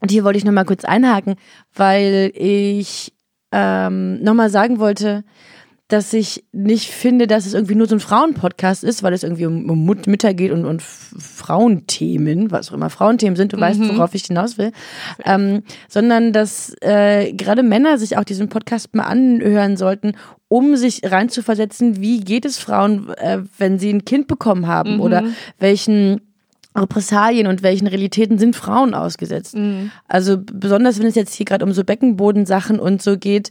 Und 0.00 0.10
hier 0.10 0.24
wollte 0.24 0.38
ich 0.38 0.44
noch 0.44 0.52
mal 0.52 0.64
kurz 0.64 0.84
einhaken, 0.84 1.36
weil 1.74 2.32
ich 2.34 3.12
ähm, 3.52 4.22
noch 4.22 4.34
mal 4.34 4.50
sagen 4.50 4.78
wollte, 4.78 5.24
dass 5.92 6.12
ich 6.12 6.44
nicht 6.52 6.90
finde, 6.90 7.26
dass 7.26 7.44
es 7.46 7.54
irgendwie 7.54 7.74
nur 7.74 7.86
so 7.86 7.94
ein 7.96 8.00
Frauenpodcast 8.00 8.82
ist, 8.82 9.02
weil 9.02 9.12
es 9.12 9.22
irgendwie 9.22 9.46
um, 9.46 9.68
um 9.68 9.84
Mut- 9.84 10.06
Mütter 10.06 10.32
geht 10.34 10.50
und, 10.50 10.64
und 10.64 10.82
Frauenthemen, 10.82 12.50
was 12.50 12.70
auch 12.70 12.74
immer 12.74 12.90
Frauenthemen 12.90 13.36
sind, 13.36 13.52
du 13.52 13.60
weißt, 13.60 13.80
worauf 13.80 14.14
ich 14.14 14.24
hinaus 14.24 14.56
will, 14.58 14.72
ähm, 15.24 15.62
sondern 15.88 16.32
dass 16.32 16.74
äh, 16.80 17.32
gerade 17.34 17.62
Männer 17.62 17.98
sich 17.98 18.16
auch 18.16 18.24
diesen 18.24 18.48
Podcast 18.48 18.94
mal 18.94 19.04
anhören 19.04 19.76
sollten, 19.76 20.12
um 20.48 20.76
sich 20.76 21.02
reinzuversetzen, 21.04 22.00
wie 22.00 22.20
geht 22.20 22.44
es 22.44 22.58
Frauen, 22.58 23.10
äh, 23.18 23.40
wenn 23.58 23.78
sie 23.78 23.90
ein 23.90 24.04
Kind 24.04 24.26
bekommen 24.28 24.66
haben 24.66 25.00
oder 25.00 25.24
welchen 25.58 26.20
Repressalien 26.74 27.48
und 27.48 27.62
welchen 27.62 27.86
Realitäten 27.86 28.38
sind 28.38 28.56
Frauen 28.56 28.94
ausgesetzt. 28.94 29.54
Also 30.08 30.38
besonders 30.38 30.98
wenn 30.98 31.06
es 31.06 31.14
jetzt 31.14 31.34
hier 31.34 31.44
gerade 31.44 31.66
um 31.66 31.72
so 31.72 31.84
Beckenbodensachen 31.84 32.80
und 32.80 33.02
so 33.02 33.18
geht, 33.18 33.50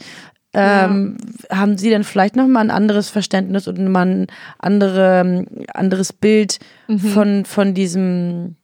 ähm, 0.54 1.18
haben 1.50 1.78
Sie 1.78 1.90
dann 1.90 2.04
vielleicht 2.04 2.36
noch 2.36 2.48
mal 2.48 2.60
ein 2.60 2.72
anderes 2.72 3.10
Verständnis 3.10 3.68
und 3.68 3.88
mal 3.88 4.06
ein 4.06 4.28
andere, 4.60 5.46
anderes 5.74 6.14
Bild 6.14 6.60
von, 7.14 7.46
von 7.46 7.74
diesem 7.74 8.56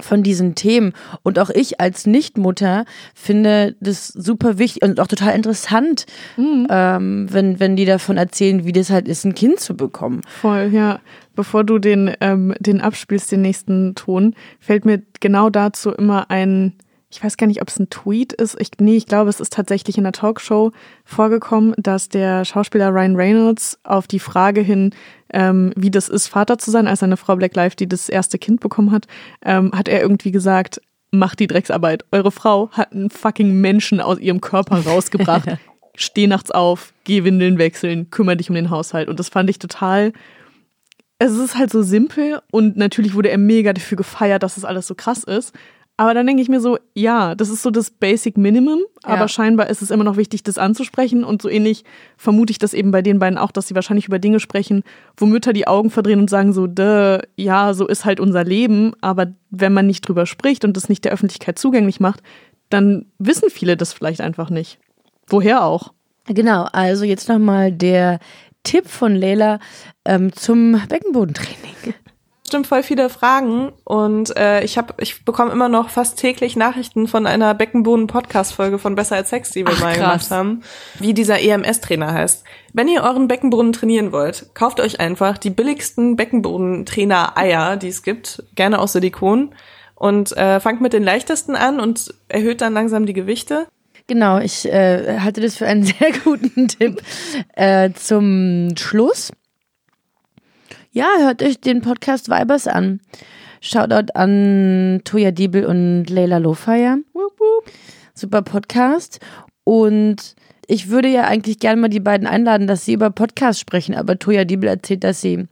von 0.00 0.22
diesen 0.22 0.54
Themen. 0.54 0.92
Und 1.22 1.38
auch 1.38 1.50
ich 1.50 1.80
als 1.80 2.06
Nichtmutter 2.06 2.84
finde 3.14 3.74
das 3.80 4.08
super 4.08 4.58
wichtig 4.58 4.82
und 4.82 5.00
auch 5.00 5.08
total 5.08 5.34
interessant, 5.34 6.06
ähm, 6.70 7.26
wenn, 7.30 7.58
wenn 7.60 7.76
die 7.76 7.84
davon 7.84 8.16
erzählen, 8.16 8.64
wie 8.64 8.72
das 8.72 8.90
halt 8.90 9.08
ist, 9.08 9.24
ein 9.24 9.34
Kind 9.34 9.60
zu 9.60 9.76
bekommen. 9.76 10.22
Voll, 10.28 10.70
ja. 10.72 11.00
Bevor 11.34 11.64
du 11.64 11.78
den, 11.78 12.12
ähm, 12.20 12.54
den 12.60 12.80
abspielst, 12.80 13.32
den 13.32 13.42
nächsten 13.42 13.94
Ton, 13.94 14.34
fällt 14.60 14.84
mir 14.84 15.02
genau 15.20 15.50
dazu 15.50 15.90
immer 15.90 16.30
ein 16.30 16.74
ich 17.10 17.24
weiß 17.24 17.38
gar 17.38 17.46
nicht, 17.46 17.62
ob 17.62 17.68
es 17.68 17.78
ein 17.78 17.88
Tweet 17.88 18.34
ist. 18.34 18.60
Ich, 18.60 18.70
nee, 18.78 18.96
ich 18.96 19.06
glaube, 19.06 19.30
es 19.30 19.40
ist 19.40 19.52
tatsächlich 19.52 19.96
in 19.96 20.04
der 20.04 20.12
Talkshow 20.12 20.72
vorgekommen, 21.04 21.74
dass 21.78 22.10
der 22.10 22.44
Schauspieler 22.44 22.90
Ryan 22.90 23.16
Reynolds 23.16 23.78
auf 23.82 24.06
die 24.06 24.18
Frage 24.18 24.60
hin, 24.60 24.94
ähm, 25.32 25.72
wie 25.74 25.90
das 25.90 26.10
ist, 26.10 26.28
Vater 26.28 26.58
zu 26.58 26.70
sein, 26.70 26.86
als 26.86 27.00
seine 27.00 27.16
Frau 27.16 27.36
Black 27.36 27.54
Life, 27.56 27.76
die 27.76 27.88
das 27.88 28.10
erste 28.10 28.38
Kind 28.38 28.60
bekommen 28.60 28.92
hat, 28.92 29.06
ähm, 29.42 29.72
hat 29.72 29.88
er 29.88 30.02
irgendwie 30.02 30.32
gesagt, 30.32 30.82
macht 31.10 31.40
die 31.40 31.46
Drecksarbeit. 31.46 32.04
Eure 32.12 32.30
Frau 32.30 32.70
hat 32.72 32.92
einen 32.92 33.08
fucking 33.08 33.58
Menschen 33.58 34.00
aus 34.00 34.18
ihrem 34.18 34.42
Körper 34.42 34.84
rausgebracht. 34.86 35.48
Steh 35.94 36.26
nachts 36.26 36.50
auf, 36.50 36.92
geh 37.04 37.24
Windeln 37.24 37.58
wechseln, 37.58 38.10
kümmere 38.10 38.36
dich 38.36 38.50
um 38.50 38.54
den 38.54 38.70
Haushalt. 38.70 39.08
Und 39.08 39.18
das 39.18 39.30
fand 39.30 39.48
ich 39.48 39.58
total. 39.58 40.12
Es 41.18 41.32
ist 41.32 41.56
halt 41.56 41.70
so 41.70 41.82
simpel 41.82 42.40
und 42.52 42.76
natürlich 42.76 43.14
wurde 43.14 43.30
er 43.30 43.38
mega 43.38 43.72
dafür 43.72 43.96
gefeiert, 43.96 44.42
dass 44.42 44.56
es 44.56 44.62
das 44.62 44.68
alles 44.68 44.86
so 44.86 44.94
krass 44.94 45.24
ist. 45.24 45.52
Aber 46.00 46.14
dann 46.14 46.28
denke 46.28 46.40
ich 46.40 46.48
mir 46.48 46.60
so, 46.60 46.78
ja, 46.94 47.34
das 47.34 47.48
ist 47.48 47.60
so 47.60 47.72
das 47.72 47.90
Basic 47.90 48.38
Minimum, 48.38 48.78
ja. 49.04 49.10
aber 49.10 49.26
scheinbar 49.26 49.68
ist 49.68 49.82
es 49.82 49.90
immer 49.90 50.04
noch 50.04 50.16
wichtig, 50.16 50.44
das 50.44 50.56
anzusprechen. 50.56 51.24
Und 51.24 51.42
so 51.42 51.48
ähnlich 51.48 51.82
vermute 52.16 52.52
ich 52.52 52.58
das 52.58 52.72
eben 52.72 52.92
bei 52.92 53.02
den 53.02 53.18
beiden 53.18 53.36
auch, 53.36 53.50
dass 53.50 53.66
sie 53.66 53.74
wahrscheinlich 53.74 54.06
über 54.06 54.20
Dinge 54.20 54.38
sprechen, 54.38 54.84
wo 55.16 55.26
Mütter 55.26 55.52
die 55.52 55.66
Augen 55.66 55.90
verdrehen 55.90 56.20
und 56.20 56.30
sagen 56.30 56.52
so, 56.52 56.68
Duh, 56.68 57.18
ja, 57.34 57.74
so 57.74 57.84
ist 57.88 58.04
halt 58.04 58.20
unser 58.20 58.44
Leben. 58.44 58.92
Aber 59.00 59.26
wenn 59.50 59.72
man 59.72 59.88
nicht 59.88 60.02
drüber 60.02 60.24
spricht 60.24 60.64
und 60.64 60.76
das 60.76 60.88
nicht 60.88 61.04
der 61.04 61.10
Öffentlichkeit 61.10 61.58
zugänglich 61.58 61.98
macht, 61.98 62.22
dann 62.70 63.06
wissen 63.18 63.50
viele 63.50 63.76
das 63.76 63.92
vielleicht 63.92 64.20
einfach 64.20 64.50
nicht. 64.50 64.78
Woher 65.26 65.64
auch? 65.64 65.92
Genau, 66.28 66.68
also 66.72 67.04
jetzt 67.04 67.28
nochmal 67.28 67.72
der 67.72 68.20
Tipp 68.62 68.86
von 68.86 69.16
Leila 69.16 69.58
ähm, 70.04 70.32
zum 70.32 70.80
Beckenbodentraining 70.88 71.94
stimmt 72.48 72.66
voll 72.66 72.82
viele 72.82 73.08
Fragen 73.08 73.72
und 73.84 74.36
äh, 74.36 74.64
ich 74.64 74.76
habe 74.76 74.94
ich 74.98 75.24
bekomme 75.24 75.52
immer 75.52 75.68
noch 75.68 75.90
fast 75.90 76.18
täglich 76.18 76.56
Nachrichten 76.56 77.06
von 77.06 77.26
einer 77.26 77.54
Beckenboden 77.54 78.08
Podcast 78.08 78.54
Folge 78.54 78.78
von 78.78 78.96
Besser 78.96 79.16
als 79.16 79.30
Sex, 79.30 79.52
die 79.52 79.64
wir 79.64 79.74
Ach, 79.76 79.80
mal 79.80 79.94
krass. 79.94 79.98
gemacht 79.98 80.30
haben, 80.30 80.62
wie 80.98 81.14
dieser 81.14 81.40
EMS 81.40 81.80
Trainer 81.80 82.12
heißt. 82.12 82.44
Wenn 82.72 82.88
ihr 82.88 83.04
euren 83.04 83.28
Beckenboden 83.28 83.72
trainieren 83.72 84.10
wollt, 84.10 84.50
kauft 84.54 84.80
euch 84.80 84.98
einfach 84.98 85.38
die 85.38 85.50
billigsten 85.50 86.16
Beckenboden 86.16 86.84
Trainer 86.84 87.38
Eier, 87.38 87.76
die 87.76 87.88
es 87.88 88.02
gibt, 88.02 88.42
gerne 88.56 88.80
aus 88.80 88.92
Silikon 88.92 89.54
und 89.94 90.36
äh, 90.36 90.60
fangt 90.60 90.80
mit 90.80 90.92
den 90.92 91.02
leichtesten 91.02 91.54
an 91.54 91.80
und 91.80 92.14
erhöht 92.28 92.60
dann 92.60 92.74
langsam 92.74 93.06
die 93.06 93.14
Gewichte. 93.14 93.66
Genau, 94.06 94.38
ich 94.38 94.64
äh, 94.64 95.20
halte 95.20 95.40
das 95.40 95.56
für 95.56 95.66
einen 95.66 95.82
sehr 95.84 96.12
guten 96.24 96.68
Tipp 96.68 97.02
äh, 97.54 97.90
zum 97.92 98.74
Schluss. 98.76 99.30
Ja, 100.98 101.06
hört 101.20 101.44
euch 101.44 101.60
den 101.60 101.80
Podcast 101.80 102.28
Vibers 102.28 102.66
an. 102.66 102.98
Shoutout 103.60 104.10
an 104.14 105.00
Toya 105.04 105.30
Diebel 105.30 105.64
und 105.64 106.10
Leila 106.10 106.38
Lofire. 106.38 106.98
Super 108.14 108.42
Podcast. 108.42 109.20
Und 109.62 110.34
ich 110.66 110.88
würde 110.88 111.06
ja 111.06 111.22
eigentlich 111.22 111.60
gerne 111.60 111.80
mal 111.80 111.88
die 111.88 112.00
beiden 112.00 112.26
einladen, 112.26 112.66
dass 112.66 112.84
sie 112.84 112.94
über 112.94 113.10
Podcasts 113.10 113.60
sprechen, 113.60 113.94
aber 113.94 114.18
Toya 114.18 114.44
Diebel 114.44 114.68
erzählt, 114.68 115.04
dass 115.04 115.20
sie 115.20 115.46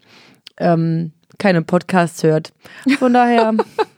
ähm, 0.56 1.12
keine 1.38 1.62
Podcasts 1.62 2.24
hört. 2.24 2.52
Von 2.98 3.12
daher, 3.12 3.54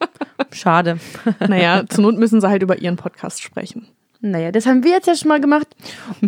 schade. 0.52 0.98
Naja, 1.40 1.84
zur 1.88 2.02
Not 2.02 2.18
müssen 2.18 2.42
sie 2.42 2.48
halt 2.50 2.62
über 2.62 2.78
ihren 2.78 2.96
Podcast 2.96 3.40
sprechen. 3.40 3.88
Naja, 4.20 4.52
das 4.52 4.66
haben 4.66 4.84
wir 4.84 4.90
jetzt 4.90 5.06
ja 5.06 5.14
schon 5.14 5.28
mal 5.28 5.40
gemacht. 5.40 5.68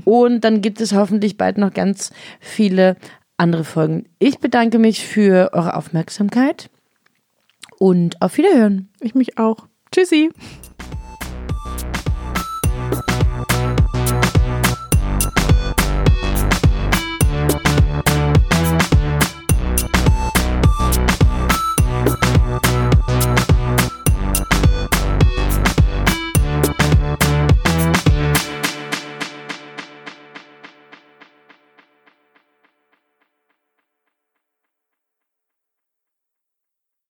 Und 0.05 0.45
dann 0.45 0.63
gibt 0.63 0.81
es 0.81 0.95
hoffentlich 0.95 1.37
bald 1.37 1.59
noch 1.59 1.75
ganz 1.75 2.11
viele 2.39 2.97
andere 3.41 3.65
Folgen. 3.65 4.07
Ich 4.19 4.39
bedanke 4.39 4.79
mich 4.79 5.05
für 5.05 5.51
eure 5.53 5.75
Aufmerksamkeit 5.75 6.71
und 7.79 8.21
auf 8.23 8.37
Wiederhören. 8.37 8.91
Ich 9.01 9.15
mich 9.15 9.39
auch. 9.39 9.67
Tschüssi. 9.91 10.31